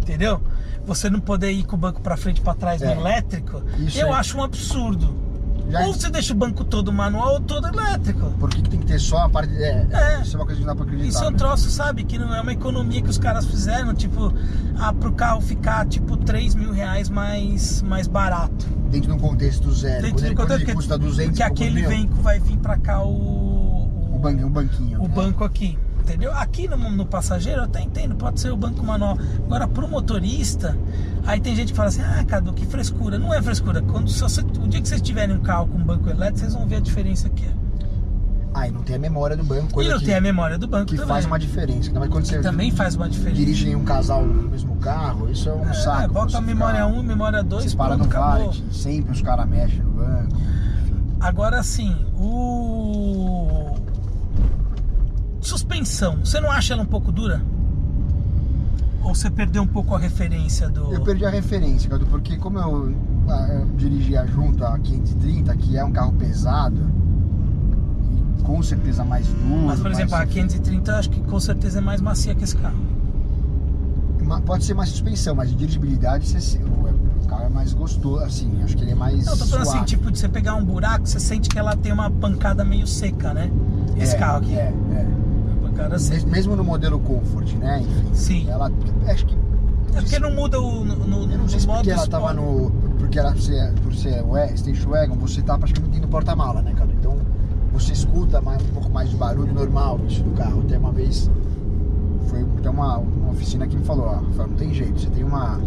entendeu? 0.00 0.40
Você 0.84 1.08
não 1.08 1.20
poder 1.20 1.50
ir 1.52 1.64
com 1.64 1.76
o 1.76 1.78
banco 1.78 2.00
pra 2.00 2.16
frente 2.16 2.38
e 2.38 2.40
pra 2.40 2.54
trás 2.54 2.82
É. 2.82 2.94
no 2.94 3.00
elétrico, 3.00 3.62
Isso 3.78 3.98
eu 4.00 4.08
aí. 4.12 4.18
acho 4.20 4.36
um 4.36 4.42
absurdo. 4.42 5.22
Já- 5.70 5.86
Ou 5.86 5.94
você 5.94 6.10
deixa 6.10 6.32
o 6.34 6.36
banco 6.36 6.64
todo 6.64 6.92
manual 6.92 7.34
ou 7.34 7.40
todo 7.40 7.68
elétrico. 7.68 8.30
Por 8.32 8.50
que, 8.50 8.60
que 8.62 8.68
tem 8.68 8.80
que 8.80 8.86
ter 8.86 8.98
só 8.98 9.18
a 9.18 9.28
parte. 9.28 9.54
É, 9.56 9.86
É. 9.92 10.20
isso 10.20 10.36
é 10.36 10.40
uma 10.40 10.44
coisa 10.44 10.60
que 10.60 10.66
não 10.66 10.74
dá 10.74 10.76
pra 10.76 10.84
acreditar. 10.84 11.08
Isso 11.08 11.24
é 11.24 11.28
um 11.28 11.30
né? 11.30 11.36
troço, 11.38 11.70
sabe? 11.70 12.02
Que 12.04 12.18
não 12.18 12.34
é 12.34 12.40
uma 12.40 12.52
economia 12.52 13.00
que 13.00 13.08
os 13.08 13.16
caras 13.16 13.46
fizeram, 13.46 13.94
tipo, 13.94 14.34
ah, 14.76 14.92
pro 14.92 15.12
carro 15.12 15.40
ficar 15.40 15.86
tipo 15.86 16.16
3 16.16 16.54
mil 16.56 16.72
reais 16.72 17.08
mais, 17.08 17.80
mais 17.82 18.06
barato. 18.08 18.66
Dentro 18.92 19.10
de 19.10 19.16
um 19.16 19.18
contexto 19.18 19.72
zero. 19.72 20.02
Dentro 20.02 20.10
quando 20.12 20.20
do 20.20 20.26
ele, 20.26 20.34
quando 20.36 20.50
ele 20.52 20.64
que- 20.66 20.74
custa 20.74 20.98
200 20.98 21.38
Porque 21.38 21.42
e 21.42 21.46
poucos 21.46 21.62
aquele 21.66 21.82
vem, 21.86 22.06
vai 22.22 22.38
vir 22.38 22.58
pra 22.58 22.76
cá 22.76 23.02
o. 23.02 23.88
O, 24.14 24.18
ban, 24.18 24.36
o 24.46 24.50
banquinho. 24.50 25.00
o 25.00 25.08
né? 25.08 25.14
banco 25.14 25.42
aqui, 25.42 25.76
entendeu? 26.00 26.32
Aqui 26.32 26.68
no, 26.68 26.76
no 26.90 27.06
passageiro 27.06 27.60
eu 27.60 27.64
até 27.64 27.80
entendo, 27.80 28.14
pode 28.14 28.38
ser 28.38 28.52
o 28.52 28.56
banco 28.56 28.84
manual. 28.84 29.18
Agora 29.46 29.66
pro 29.66 29.88
motorista, 29.88 30.76
aí 31.26 31.40
tem 31.40 31.56
gente 31.56 31.72
que 31.72 31.76
fala 31.76 31.88
assim, 31.88 32.02
ah, 32.02 32.22
Cadu, 32.24 32.52
que 32.52 32.66
frescura. 32.66 33.18
Não 33.18 33.32
é 33.34 33.40
frescura. 33.42 33.80
Quando 33.82 34.08
se 34.10 34.22
o 34.22 34.68
dia 34.68 34.80
que 34.80 34.88
vocês 34.88 35.00
tiverem 35.00 35.34
um 35.34 35.40
carro 35.40 35.66
com 35.66 35.78
banco 35.78 36.08
elétrico, 36.08 36.38
vocês 36.40 36.54
vão 36.54 36.68
ver 36.68 36.76
a 36.76 36.80
diferença 36.80 37.28
que 37.30 37.44
é. 37.44 37.61
Ah, 38.54 38.68
e 38.68 38.70
não 38.70 38.82
tem 38.82 38.96
a 38.96 38.98
memória 38.98 39.34
do 39.36 39.42
banco. 39.44 39.72
Coisa 39.72 39.88
e 39.88 39.92
não 39.94 39.98
que, 39.98 40.04
tem 40.04 40.14
a 40.14 40.20
memória 40.20 40.58
do 40.58 40.66
banco 40.68 40.86
que 40.86 40.96
também. 40.96 41.08
faz 41.08 41.24
uma 41.24 41.38
diferença. 41.38 41.90
Mais 41.92 42.10
quando 42.10 42.26
você 42.26 42.40
Também 42.40 42.70
faz 42.70 42.94
uma 42.96 43.08
diferença. 43.08 43.36
dirige 43.36 43.74
um 43.74 43.82
casal 43.84 44.24
no 44.26 44.50
mesmo 44.50 44.76
carro, 44.76 45.30
isso 45.30 45.48
é 45.48 45.54
um 45.54 45.68
É, 45.68 45.72
saco. 45.72 46.12
bota 46.12 46.32
você 46.32 46.36
a 46.36 46.40
memória 46.42 46.84
ficar- 46.86 46.98
1, 46.98 47.02
memória 47.02 47.42
2, 47.42 47.64
Você 47.70 47.76
para 47.76 47.94
pronto, 47.96 48.04
no. 48.04 48.10
Valet, 48.20 48.62
sempre 48.70 49.12
os 49.12 49.22
caras 49.22 49.48
mexem 49.48 49.80
no 49.80 49.90
banco. 49.92 50.36
Agora 51.18 51.62
sim, 51.62 51.96
o. 52.14 53.74
Suspensão, 55.40 56.18
você 56.24 56.40
não 56.40 56.50
acha 56.50 56.74
ela 56.74 56.82
um 56.82 56.86
pouco 56.86 57.10
dura? 57.10 57.42
Ou 59.02 59.14
você 59.14 59.28
perdeu 59.30 59.62
um 59.62 59.66
pouco 59.66 59.94
a 59.94 59.98
referência 59.98 60.68
do. 60.68 60.92
Eu 60.92 61.02
perdi 61.02 61.24
a 61.24 61.30
referência, 61.30 61.90
Cadu, 61.90 62.06
porque 62.06 62.36
como 62.36 62.58
eu, 62.58 62.94
ah, 63.28 63.48
eu 63.54 63.66
dirigia 63.76 64.24
junto 64.26 64.64
a 64.64 64.78
530, 64.78 65.56
que 65.56 65.76
é 65.76 65.84
um 65.84 65.90
carro 65.90 66.12
pesado, 66.12 66.78
com 68.42 68.62
certeza 68.62 69.04
mais 69.04 69.26
duro. 69.26 69.66
Mas, 69.66 69.80
por 69.80 69.90
exemplo, 69.90 70.14
a 70.14 70.18
mais- 70.18 70.30
530 70.30 70.96
acho 70.96 71.10
que 71.10 71.20
com 71.20 71.40
certeza 71.40 71.78
é 71.78 71.80
mais 71.82 72.00
macia 72.00 72.34
que 72.34 72.44
esse 72.44 72.56
carro. 72.56 72.76
pode 74.46 74.64
ser 74.64 74.74
mais 74.74 74.88
suspensão, 74.88 75.34
mas 75.34 75.50
de 75.50 75.56
dirigibilidade 75.56 76.26
você, 76.28 76.58
o, 76.58 77.22
o 77.22 77.26
carro 77.28 77.44
é 77.44 77.48
mais 77.48 77.72
gostoso, 77.74 78.24
assim, 78.24 78.50
acho 78.62 78.76
que 78.76 78.82
ele 78.82 78.92
é 78.92 78.94
mais. 78.94 79.24
Não, 79.26 79.32
eu 79.34 79.38
tô 79.38 79.44
falando 79.46 79.62
assim, 79.62 79.72
suave. 79.72 79.86
tipo, 79.86 80.10
de 80.10 80.18
você 80.18 80.28
pegar 80.28 80.54
um 80.54 80.64
buraco, 80.64 81.06
você 81.06 81.20
sente 81.20 81.48
que 81.48 81.58
ela 81.58 81.76
tem 81.76 81.92
uma 81.92 82.10
pancada 82.10 82.64
meio 82.64 82.86
seca, 82.86 83.34
né? 83.34 83.50
Esse 83.96 84.16
É, 84.16 84.18
carro 84.18 84.38
aqui. 84.38 84.54
É, 84.54 84.72
é. 84.92 85.06
Uma 85.60 85.68
pancada 85.68 85.98
seca. 85.98 86.26
Mesmo 86.26 86.56
no 86.56 86.64
modelo 86.64 86.98
Comfort, 86.98 87.52
né? 87.56 87.80
Enfim. 87.82 88.14
Sim. 88.14 88.48
Ela. 88.50 88.70
Acho 89.06 89.26
que. 89.26 89.36
É 89.94 90.00
porque 90.00 90.18
não 90.18 90.34
muda 90.34 90.58
o. 90.60 90.82
No, 90.84 90.96
no, 90.96 91.30
Eu 91.32 91.38
não 91.38 91.48
sei 91.48 91.60
se 91.60 91.66
modo 91.66 91.78
porque 91.78 91.90
ela 91.90 92.02
Sport. 92.02 92.22
tava 92.22 92.32
no. 92.32 92.70
Porque 92.98 93.18
ela, 93.18 93.32
por 93.32 93.40
ser, 93.42 93.72
por 93.82 93.94
ser 93.94 94.22
wa- 94.24 94.56
Station 94.56 94.88
Wagon, 94.88 95.16
você 95.16 95.42
tá 95.42 95.58
praticamente 95.58 96.00
no 96.00 96.08
porta-mala, 96.08 96.62
né, 96.62 96.72
Cadu? 96.74 96.91
Você 97.72 97.92
escuta 97.92 98.40
mais, 98.40 98.62
um 98.62 98.68
pouco 98.68 98.90
mais 98.90 99.10
de 99.10 99.16
barulho 99.16 99.52
normal 99.52 99.98
isso 100.06 100.22
do 100.22 100.30
carro. 100.32 100.60
Até 100.60 100.78
uma 100.78 100.92
vez 100.92 101.30
foi 102.28 102.42
até 102.58 102.70
uma, 102.70 102.98
uma 102.98 103.30
oficina 103.30 103.66
que 103.66 103.76
me 103.76 103.84
falou, 103.84 104.06
ó, 104.06 104.14
Rafael, 104.16 104.48
não 104.48 104.56
tem 104.56 104.72
jeito, 104.72 105.00
você 105.00 105.10
tem 105.10 105.24
uma. 105.24 105.58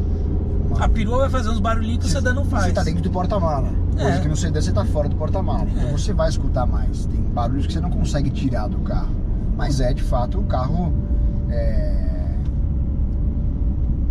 uma 0.70 0.84
A 0.84 0.90
perua 0.90 1.20
vai 1.20 1.30
fazer 1.30 1.50
uns 1.50 1.60
barulhinhos 1.60 2.00
que 2.00 2.06
o 2.06 2.10
sedã 2.10 2.34
não 2.34 2.46
faz. 2.46 2.66
Você 2.66 2.72
tá 2.74 2.84
dentro 2.84 3.02
do 3.02 3.10
porta-mala. 3.10 3.70
Coisa 3.96 4.10
É. 4.18 4.20
que 4.22 4.28
no 4.28 4.36
sedã 4.36 4.62
você 4.62 4.72
tá 4.72 4.86
fora 4.86 5.10
do 5.10 5.16
porta-mala. 5.16 5.68
Então 5.70 5.90
É. 5.90 5.92
você 5.92 6.14
vai 6.14 6.30
escutar 6.30 6.66
mais. 6.66 7.06
Tem 7.06 7.20
barulhos 7.22 7.66
que 7.68 7.74
você 7.74 7.80
não 7.80 7.90
consegue 7.90 8.30
tirar 8.30 8.68
do 8.68 8.78
carro. 8.80 9.14
Mas 9.58 9.80
é 9.80 9.94
de 9.94 10.04
fato 10.04 10.40
o 10.40 10.44
carro. 10.44 10.94
É, 11.50 12.36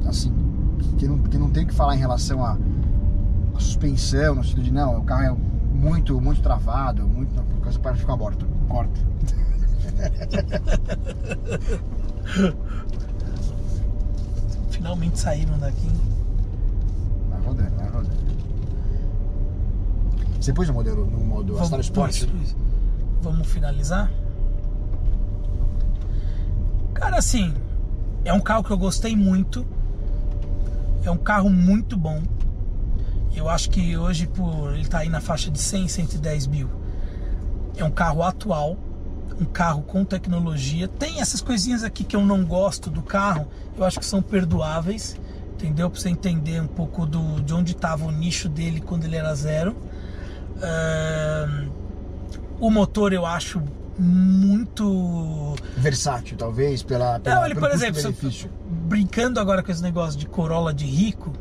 assim. 0.06 0.32
Que 0.98 1.06
não, 1.08 1.18
que 1.18 1.36
não 1.38 1.50
tem 1.50 1.64
o 1.64 1.66
que 1.66 1.74
falar 1.74 1.94
em 1.96 1.98
relação 1.98 2.44
à 2.44 2.56
à 3.54 3.60
suspensão, 3.60 4.34
no 4.34 4.42
sentido 4.42 4.62
de 4.64 4.72
não, 4.72 4.98
o 4.98 5.02
carro 5.04 5.22
é 5.22 5.36
muito, 5.76 6.20
muito 6.20 6.40
travado, 6.40 7.06
muito. 7.06 7.40
Causa 7.64 7.78
para 7.78 7.96
ficar 7.96 8.16
morto. 8.16 8.46
Corta. 8.68 9.00
Finalmente 14.70 15.18
saíram 15.18 15.58
daqui. 15.58 15.88
Vai 17.30 17.40
rodando, 17.40 17.76
vai 17.76 17.88
rodando. 17.88 18.24
Você 20.38 20.52
pôs 20.52 20.68
no 20.68 20.74
modelo 20.74 21.06
no 21.06 21.20
modo 21.20 21.58
Astral 21.58 21.80
Sport? 21.80 22.26
pôs. 22.26 22.54
Vamos 23.22 23.48
finalizar? 23.48 24.12
Cara, 26.92 27.16
assim, 27.16 27.54
é 28.26 28.32
um 28.34 28.40
carro 28.40 28.62
que 28.62 28.72
eu 28.72 28.78
gostei 28.78 29.16
muito. 29.16 29.64
É 31.02 31.10
um 31.10 31.16
carro 31.16 31.48
muito 31.48 31.96
bom. 31.96 32.22
Eu 33.34 33.48
acho 33.48 33.70
que 33.70 33.96
hoje, 33.96 34.26
por 34.26 34.74
ele 34.74 34.86
tá 34.86 34.98
aí 34.98 35.08
na 35.08 35.22
faixa 35.22 35.50
de 35.50 35.58
100, 35.58 35.88
110 35.88 36.46
mil. 36.46 36.83
É 37.76 37.84
um 37.84 37.90
carro 37.90 38.22
atual, 38.22 38.76
um 39.40 39.44
carro 39.44 39.82
com 39.82 40.04
tecnologia. 40.04 40.88
Tem 40.88 41.20
essas 41.20 41.40
coisinhas 41.40 41.82
aqui 41.82 42.04
que 42.04 42.14
eu 42.14 42.24
não 42.24 42.44
gosto 42.44 42.90
do 42.90 43.02
carro, 43.02 43.48
eu 43.76 43.84
acho 43.84 43.98
que 43.98 44.06
são 44.06 44.22
perdoáveis, 44.22 45.16
entendeu? 45.54 45.90
Pra 45.90 46.00
você 46.00 46.08
entender 46.08 46.60
um 46.60 46.66
pouco 46.66 47.04
do, 47.04 47.40
de 47.42 47.52
onde 47.52 47.72
estava 47.72 48.04
o 48.04 48.10
nicho 48.10 48.48
dele 48.48 48.80
quando 48.80 49.04
ele 49.04 49.16
era 49.16 49.34
zero. 49.34 49.76
Ahn, 50.62 51.68
o 52.60 52.70
motor 52.70 53.12
eu 53.12 53.26
acho 53.26 53.62
muito. 53.98 55.54
Versátil, 55.76 56.36
talvez, 56.36 56.82
pela, 56.82 57.18
pela 57.20 57.36
Não, 57.36 57.46
ele, 57.46 57.54
por 57.54 57.70
exemplo, 57.70 58.00
brincando 58.68 59.40
agora 59.40 59.62
com 59.62 59.70
esse 59.70 59.82
negócio 59.82 60.18
de 60.18 60.26
Corolla 60.26 60.72
de 60.72 60.84
rico, 60.84 61.32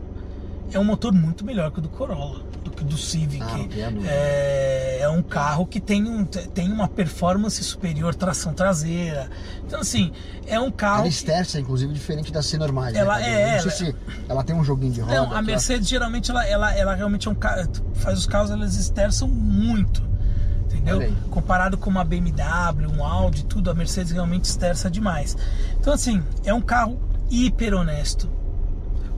é 0.72 0.80
um 0.80 0.84
motor 0.84 1.12
muito 1.14 1.46
melhor 1.46 1.72
que 1.72 1.80
o 1.80 1.82
do 1.82 1.90
Corolla, 1.90 2.42
do 2.82 2.98
Civic. 2.98 3.44
Ah, 3.44 3.60
é, 4.06 5.00
é 5.02 5.10
um 5.10 5.22
carro 5.22 5.66
que 5.66 5.80
tem, 5.80 6.04
um, 6.08 6.24
tem 6.26 6.72
uma 6.72 6.88
performance 6.88 7.64
superior, 7.64 8.16
tração 8.16 8.54
traseira. 8.54 9.30
Então, 9.66 9.82
assim, 9.82 10.12
é 10.48 10.60
um 10.60 10.72
carro. 10.72 11.00
Ela 11.02 11.08
esterça, 11.10 11.60
inclusive, 11.60 11.94
diferente 11.94 12.32
das 12.32 12.46
C 12.46 12.58
normais. 12.58 12.96
Ela- 12.96 13.20
né, 13.20 13.32
é, 13.32 13.62
Não 13.64 13.70
sei 13.70 13.72
ela- 13.72 13.94
se 13.94 13.96
ela 14.30 14.44
tem 14.44 14.56
um 14.56 14.64
joguinho 14.64 14.94
de 14.94 15.02
roda. 15.02 15.14
Não, 15.16 15.26
a 15.26 15.34
ela- 15.34 15.42
Mercedes 15.42 15.88
geralmente 15.88 16.32
ela, 16.32 16.46
ela, 16.48 16.74
ela 16.74 16.96
realmente 16.96 17.28
é 17.28 17.32
um 17.32 17.36
carro. 17.36 17.68
Faz 17.96 18.18
os 18.20 18.26
carros, 18.26 18.50
elas 18.52 18.76
esterçam 18.76 19.28
muito. 19.28 20.02
Entendeu? 20.66 21.14
Comparado 21.30 21.78
com 21.78 21.90
uma 21.90 22.04
BMW, 22.04 22.88
um 22.98 23.06
Audi, 23.06 23.46
tudo, 23.46 23.70
a 23.70 23.74
Mercedes 23.76 24.12
realmente 24.12 24.46
esterça 24.46 24.90
demais. 24.90 25.38
Então, 25.80 25.94
assim, 25.94 26.24
é 26.44 26.54
um 26.54 26.62
carro 26.62 27.00
hiper 27.30 27.74
honesto. 27.76 28.30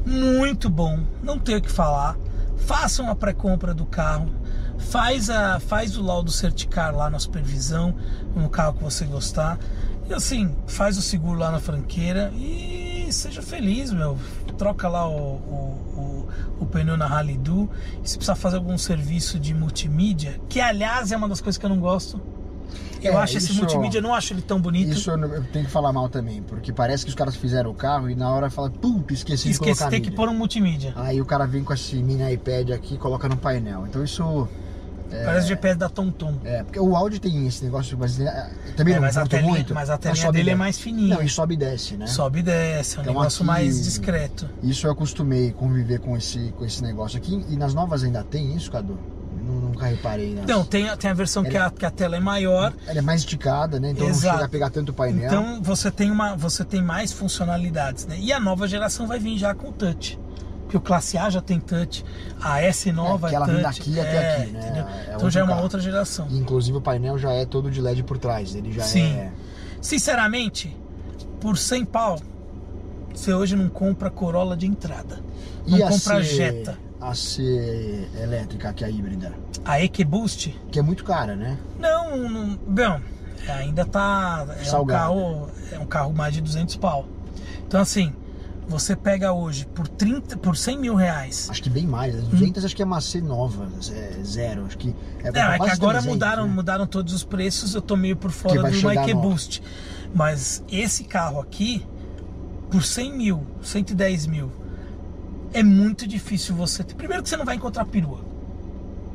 Muito 0.05 0.69
bom, 0.69 0.99
não 1.23 1.39
tenho 1.39 1.57
o 1.57 1.61
que 1.61 1.71
falar. 1.71 2.15
Façam 2.57 3.09
a 3.09 3.15
pré-compra 3.15 3.73
do 3.73 3.85
carro. 3.85 4.29
Faz, 4.77 5.29
a, 5.29 5.59
faz 5.59 5.97
o 5.97 6.03
laudo 6.03 6.31
certicar 6.31 6.93
lá 6.93 7.09
na 7.09 7.19
supervisão, 7.19 7.95
no 8.35 8.49
carro 8.49 8.73
que 8.73 8.83
você 8.83 9.05
gostar. 9.05 9.57
E 10.09 10.13
assim, 10.13 10.55
faz 10.67 10.97
o 10.97 11.01
seguro 11.01 11.39
lá 11.39 11.51
na 11.51 11.59
franqueira 11.59 12.31
e 12.35 13.07
seja 13.11 13.41
feliz, 13.41 13.91
meu. 13.91 14.17
Troca 14.57 14.87
lá 14.87 15.07
o, 15.07 15.17
o, 15.17 16.27
o, 16.59 16.63
o 16.63 16.65
pneu 16.65 16.95
na. 16.95 17.23
E 17.23 17.39
se 18.03 18.17
precisar 18.17 18.35
fazer 18.35 18.57
algum 18.57 18.77
serviço 18.77 19.39
de 19.39 19.53
multimídia, 19.53 20.39
que 20.47 20.61
aliás 20.61 21.11
é 21.11 21.17
uma 21.17 21.27
das 21.27 21.41
coisas 21.41 21.57
que 21.57 21.65
eu 21.65 21.69
não 21.69 21.79
gosto. 21.79 22.21
Eu 23.01 23.13
É, 23.13 23.15
acho 23.17 23.38
esse 23.38 23.47
isso- 23.51 23.60
multimídia, 23.60 24.01
não 24.01 24.13
acho 24.13 24.34
ele 24.34 24.41
tão 24.41 24.60
bonito. 24.60 24.91
Isso 24.91 25.12
eu, 25.12 25.43
tenho 25.53 25.65
que 25.65 25.71
falar 25.71 25.93
mal 25.93 26.10
também, 26.10 26.41
porque 26.41 26.73
parece 26.73 27.03
que 27.03 27.10
os 27.10 27.15
caras 27.15 27.36
fizeram 27.36 27.69
o 27.69 27.73
carro 27.75 28.10
e 28.10 28.15
na 28.15 28.29
hora 28.29 28.49
fala, 28.49 28.69
puta, 28.69 29.13
esqueci 29.13 29.43
de 29.45 29.51
Esqueci, 29.51 29.60
colocar 29.79 29.89
tem 29.91 30.01
que 30.01 30.10
mídia." 30.10 30.15
pôr 30.17 30.29
um 30.29 30.34
multimídia. 30.38 30.93
Aí 30.95 31.21
o 31.21 31.25
cara 31.25 31.45
vem 31.45 31.63
com 31.63 31.73
esse 31.73 31.95
mini 31.97 32.34
iPad 32.34 32.71
aqui 32.71 32.95
e 32.95 32.97
coloca 32.97 33.27
no 33.29 33.38
painel. 33.38 33.86
Então 33.88 34.03
isso. 34.03 34.47
Parece 35.23 35.45
o 35.45 35.49
GPS 35.49 35.77
da 35.77 35.88
TomTom. 35.88 36.34
É, 36.43 36.63
porque 36.63 36.79
o 36.79 36.95
Audi 36.95 37.19
tem 37.19 37.45
esse 37.47 37.63
negócio, 37.63 37.95
mas 37.97 38.19
é, 38.19 38.49
também 38.75 38.93
É, 38.93 38.97
não 38.97 39.03
mas 39.03 39.15
a 39.15 39.25
telinha- 39.25 39.49
muito. 39.51 39.73
mas 39.73 39.89
a 39.89 39.97
telinha 39.99 40.25
sobe 40.25 40.38
e 40.39 40.41
dele 40.41 40.49
é 40.49 40.55
mais 40.55 40.79
fininha. 40.79 41.15
Não, 41.15 41.21
e 41.23 41.29
sobe 41.29 41.53
e 41.53 41.58
desce, 41.58 41.95
né? 41.95 42.08
Sobe 42.08 42.39
e 42.39 42.41
desce, 42.43 42.95
é 42.95 42.99
um 42.99 43.01
Então 43.03 43.13
negócio 43.13 43.38
aqui- 43.38 43.45
mais 43.45 43.84
discreto. 43.84 44.49
Isso 44.63 44.88
eu 44.88 44.91
acostumei 44.91 45.51
conviver 45.51 45.99
com 45.99 46.17
esse, 46.17 46.51
com 46.58 46.65
esse 46.65 46.81
negócio 46.84 47.17
aqui. 47.17 47.45
E 47.49 47.55
nas 47.55 47.73
novas 47.73 48.03
ainda 48.03 48.23
tem 48.23 48.55
isso, 48.55 48.71
Cadu? 48.71 48.97
Nunca 49.75 49.88
reparei. 49.88 50.35
Não, 50.47 50.63
tem, 50.65 50.89
a- 50.89 50.97
tem 50.97 51.09
a 51.11 51.13
versão 51.13 51.43
que 51.43 51.55
a, 51.57 51.69
que 51.69 51.85
a 51.85 51.91
tela 51.91 52.15
é 52.15 52.19
maior. 52.19 52.73
Ela 52.88 52.99
é 52.99 53.01
mais 53.01 53.21
esticada, 53.21 53.79
né? 53.79 53.91
Então 53.91 54.07
Exato. 54.07 54.25
não 54.27 54.33
chega 54.33 54.45
a 54.45 54.49
pegar 54.49 54.69
tanto 54.69 54.89
o 54.89 54.93
painel. 54.93 55.25
Então 55.27 55.61
você 55.61 55.91
tem, 55.91 56.09
uma, 56.09 56.35
você 56.35 56.63
tem 56.65 56.81
mais 56.81 57.11
funcionalidades, 57.11 58.05
né? 58.07 58.17
E 58.19 58.33
a 58.33 58.39
nova 58.39 58.67
geração 58.67 59.05
vai 59.07 59.19
vir 59.19 59.38
já 59.38 59.53
com 59.53 59.71
touch. 59.71 60.19
Porque 60.63 60.77
o 60.77 60.81
Classe 60.81 61.15
A 61.17 61.29
já 61.29 61.41
tem 61.41 61.59
touch, 61.59 62.03
a 62.41 62.59
S 62.61 62.91
nova 62.91 63.27
É, 63.27 63.29
é, 63.29 63.29
que 63.29 63.35
ela 63.35 63.45
touch. 63.45 63.55
vem 63.55 63.63
daqui 63.63 63.99
até 63.99 64.35
aqui, 64.41 64.51
né? 64.51 64.59
entendeu? 64.59 64.83
É 64.88 65.01
então 65.03 65.13
outro 65.13 65.29
já 65.29 65.39
é 65.39 65.43
uma 65.43 65.49
carro. 65.51 65.61
outra 65.63 65.79
geração. 65.79 66.27
E, 66.31 66.38
inclusive 66.39 66.77
o 66.77 66.81
painel 66.81 67.17
já 67.19 67.31
é 67.31 67.45
todo 67.45 67.69
de 67.69 67.79
LED 67.79 68.01
por 68.03 68.17
trás. 68.17 68.55
Ele 68.55 68.71
já 68.71 68.81
Sim. 68.83 69.13
é. 69.15 69.31
Sinceramente, 69.79 70.75
por 71.39 71.57
100 71.57 71.85
pau, 71.85 72.19
você 73.13 73.31
hoje 73.33 73.55
não 73.55 73.69
compra 73.69 74.09
Corolla 74.09 74.57
de 74.57 74.65
entrada. 74.65 75.19
Não 75.67 75.79
compra 75.88 76.21
Jetta. 76.23 76.77
A 77.01 77.13
C 77.13 78.08
elétrica, 78.21 78.73
que 78.73 78.84
é 78.84 78.88
a 78.88 78.89
híbrida. 78.89 79.34
A 79.63 79.81
EcoBoost, 79.81 80.55
Que 80.71 80.79
é 80.79 80.81
muito 80.81 81.03
cara, 81.03 81.36
né? 81.36 81.58
não, 81.79 82.17
não 82.29 82.55
bom, 82.67 82.99
ainda 83.47 83.86
tá 83.86 84.45
é 84.58 84.62
um 84.62 84.65
Salgado. 84.65 84.99
carro 84.99 85.49
é 85.71 85.79
um 85.79 85.86
carro 85.86 86.13
mais 86.13 86.34
de 86.34 86.41
200 86.41 86.75
pau. 86.77 87.05
Então 87.67 87.79
assim, 87.81 88.13
você 88.67 88.95
pega 88.95 89.31
hoje 89.34 89.65
por 89.67 89.88
30, 89.88 90.38
por 90.38 90.55
100 90.58 90.79
mil 90.79 90.95
reais. 90.95 91.47
Acho 91.49 91.62
que 91.62 91.69
bem 91.69 91.86
mais. 91.86 92.15
As 92.15 92.23
200 92.27 92.65
acho 92.65 92.75
que 92.75 92.81
é 92.81 92.86
uma 92.86 93.01
C 93.01 93.21
nova, 93.21 93.67
é 93.91 94.23
zero. 94.23 94.65
Acho 94.65 94.77
que 94.77 94.95
é, 95.23 95.31
Não, 95.31 95.41
é 95.51 95.60
que 95.60 95.69
agora 95.69 95.99
300, 95.99 96.05
mudaram, 96.05 96.47
né? 96.47 96.53
mudaram 96.53 96.88
todos 96.88 97.13
os 97.13 97.23
preços, 97.23 97.75
eu 97.75 97.81
tô 97.81 97.95
meio 97.95 98.15
por 98.15 98.31
fora 98.31 98.63
do 98.63 98.71
Mike 98.71 99.13
nova. 99.13 99.13
Boost. 99.15 99.62
Mas 100.13 100.63
esse 100.71 101.03
carro 101.03 101.39
aqui, 101.41 101.86
por 102.71 102.84
100 102.84 103.17
mil, 103.17 103.45
110 103.62 104.27
mil, 104.27 104.51
é 105.55 105.63
muito 105.63 106.05
difícil 106.05 106.53
você 106.53 106.83
ter. 106.83 106.95
Primeiro 106.95 107.23
que 107.23 107.29
você 107.29 107.37
não 107.37 107.45
vai 107.45 107.55
encontrar 107.55 107.85
perua. 107.85 108.19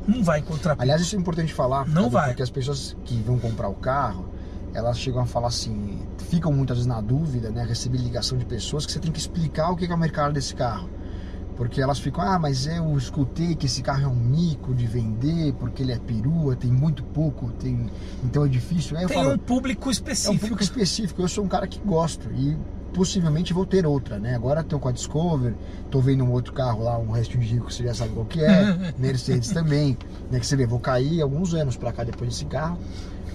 Não 0.07 0.23
vai 0.23 0.39
encontrar 0.39 0.75
perua. 0.75 0.83
Aliás, 0.83 1.01
isso 1.01 1.15
é 1.15 1.19
importante 1.19 1.53
falar. 1.53 1.87
Não 1.87 2.09
vai. 2.09 2.29
Porque 2.29 2.41
as 2.41 2.49
pessoas 2.49 2.97
que 3.05 3.15
vão 3.21 3.37
comprar 3.37 3.69
o 3.69 3.75
carro, 3.75 4.25
elas 4.73 4.97
chegam 4.97 5.21
a 5.21 5.25
falar 5.27 5.49
assim, 5.49 5.99
ficam 6.29 6.51
muitas 6.51 6.77
vezes 6.77 6.87
na 6.87 6.99
dúvida, 6.99 7.51
né? 7.51 7.63
Receber 7.63 7.99
ligação 7.99 8.37
de 8.39 8.45
pessoas 8.45 8.87
que 8.87 8.91
você 8.91 8.99
tem 8.99 9.11
que 9.11 9.19
explicar 9.19 9.69
o 9.69 9.75
que 9.75 9.85
é 9.85 9.93
o 9.93 9.97
mercado 9.97 10.33
desse 10.33 10.55
carro. 10.55 10.89
Porque 11.55 11.79
elas 11.79 11.99
ficam, 11.99 12.23
ah, 12.23 12.39
mas 12.39 12.65
eu 12.65 12.97
escutei 12.97 13.53
que 13.53 13.67
esse 13.67 13.83
carro 13.83 14.05
é 14.05 14.07
um 14.07 14.15
mico 14.15 14.73
de 14.73 14.87
vender, 14.87 15.53
porque 15.59 15.83
ele 15.83 15.91
é 15.91 15.99
perua, 15.99 16.55
tem 16.55 16.71
muito 16.71 17.03
pouco, 17.03 17.51
tem... 17.51 17.87
então 18.23 18.43
é 18.43 18.47
difícil. 18.47 18.97
Tem 18.97 19.07
falo, 19.07 19.33
um 19.33 19.37
público 19.37 19.83
é 19.83 19.87
um 19.89 19.91
específico. 19.91 20.39
público 20.39 20.63
específico. 20.63 21.21
Eu 21.21 21.27
sou 21.27 21.43
um 21.43 21.47
cara 21.47 21.67
que 21.67 21.79
gosto 21.79 22.31
e 22.31 22.57
possivelmente 22.93 23.53
vou 23.53 23.65
ter 23.65 23.85
outra, 23.85 24.19
né? 24.19 24.35
Agora 24.35 24.61
estou 24.61 24.79
com 24.79 24.89
a 24.89 24.91
Discover, 24.91 25.53
estou 25.85 26.01
vendo 26.01 26.23
um 26.23 26.31
outro 26.31 26.53
carro 26.53 26.83
lá, 26.83 26.97
um 26.97 27.11
resto 27.11 27.37
de 27.37 27.45
rico, 27.45 27.67
que 27.67 27.73
você 27.73 27.83
já 27.83 27.93
sabe 27.93 28.13
qual 28.13 28.25
que 28.25 28.43
é, 28.43 28.93
Mercedes 28.97 29.51
também, 29.51 29.97
né? 30.29 30.39
Que 30.39 30.45
você 30.45 30.55
vê, 30.55 30.65
vou 30.65 30.79
cair 30.79 31.21
alguns 31.21 31.53
anos 31.53 31.77
para 31.77 31.91
cá 31.91 32.03
depois 32.03 32.29
desse 32.29 32.45
carro, 32.45 32.77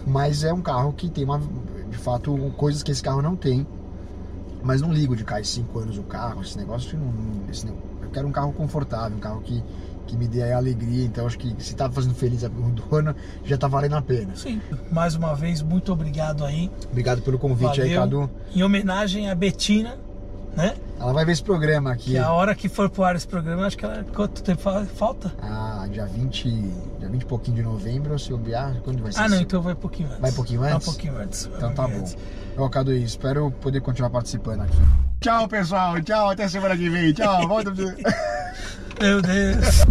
mas 0.06 0.44
é 0.44 0.52
um 0.52 0.60
carro 0.60 0.92
que 0.92 1.08
tem 1.08 1.24
uma, 1.24 1.40
de 1.90 1.96
fato, 1.96 2.36
coisas 2.56 2.82
que 2.82 2.92
esse 2.92 3.02
carro 3.02 3.22
não 3.22 3.36
tem. 3.36 3.66
Mas 4.62 4.80
não 4.80 4.92
ligo 4.92 5.14
de 5.14 5.22
cair 5.22 5.44
cinco 5.44 5.78
anos 5.78 5.96
o 5.96 6.02
carro, 6.02 6.42
esse 6.42 6.58
negócio, 6.58 6.98
não, 6.98 7.48
esse, 7.48 7.66
eu 7.66 8.10
quero 8.12 8.26
um 8.26 8.32
carro 8.32 8.52
confortável, 8.52 9.16
um 9.16 9.20
carro 9.20 9.40
que, 9.40 9.62
que 10.06 10.16
me 10.16 10.26
dê 10.28 10.42
aí 10.42 10.52
alegria. 10.52 11.04
Então 11.04 11.26
acho 11.26 11.38
que 11.38 11.54
se 11.62 11.74
tá 11.74 11.90
fazendo 11.90 12.14
feliz 12.14 12.44
a 12.44 12.48
do 12.48 12.62
dono, 12.70 13.14
já 13.44 13.56
tá 13.58 13.66
valendo 13.68 13.96
a 13.96 14.02
pena. 14.02 14.34
Sim. 14.36 14.60
Mais 14.90 15.14
uma 15.14 15.34
vez, 15.34 15.60
muito 15.62 15.92
obrigado 15.92 16.44
aí. 16.44 16.70
Obrigado 16.90 17.20
pelo 17.22 17.38
convite 17.38 17.78
Valeu. 17.80 17.84
aí, 17.84 17.94
Cadu. 17.94 18.30
Em 18.54 18.62
homenagem 18.62 19.28
à 19.30 19.34
Betina, 19.34 19.96
né? 20.56 20.74
Ela 20.98 21.12
vai 21.12 21.26
ver 21.26 21.32
esse 21.32 21.42
programa 21.42 21.92
aqui. 21.92 22.12
Que 22.12 22.18
a 22.18 22.32
hora 22.32 22.54
que 22.54 22.68
for 22.70 22.88
pro 22.88 23.04
ar 23.04 23.14
esse 23.16 23.28
programa, 23.28 23.66
acho 23.66 23.76
que 23.76 23.84
ela. 23.84 24.02
Quanto 24.14 24.42
tempo 24.42 24.62
fa- 24.62 24.86
falta? 24.86 25.30
Ah, 25.42 25.86
dia 25.92 26.06
20, 26.06 26.48
dia 26.98 27.08
20 27.10 27.22
e 27.22 27.26
pouquinho 27.26 27.56
de 27.58 27.62
novembro, 27.62 28.18
se 28.18 28.30
eu 28.30 28.38
viar, 28.38 28.74
quando 28.82 29.02
vai 29.02 29.12
ser? 29.12 29.20
Ah, 29.20 29.28
não, 29.28 29.38
então 29.38 29.60
vai 29.60 29.74
um 29.74 29.76
pouquinho 29.76 30.08
antes. 30.08 30.20
Vai 30.20 30.30
um 30.30 30.34
pouquinho 30.34 30.60
Vai 30.60 30.72
antes? 30.72 30.88
um 30.88 30.90
pouquinho 30.92 31.18
antes. 31.18 31.46
vai 31.46 31.56
Então 31.58 31.74
tá 31.74 31.86
bom. 31.86 31.96
antes. 31.98 32.16
Ó, 32.56 32.68
Cadu, 32.70 32.92
espero 32.94 33.50
poder 33.60 33.82
continuar 33.82 34.08
participando 34.08 34.62
aqui. 34.62 34.78
Tchau, 35.20 35.46
pessoal. 35.46 36.00
Tchau, 36.00 36.30
até 36.30 36.48
semana 36.48 36.74
que 36.74 36.88
vem. 36.88 37.12
Tchau, 37.12 37.46
volta. 37.46 37.70
Do 38.98 39.20
this. 39.20 39.84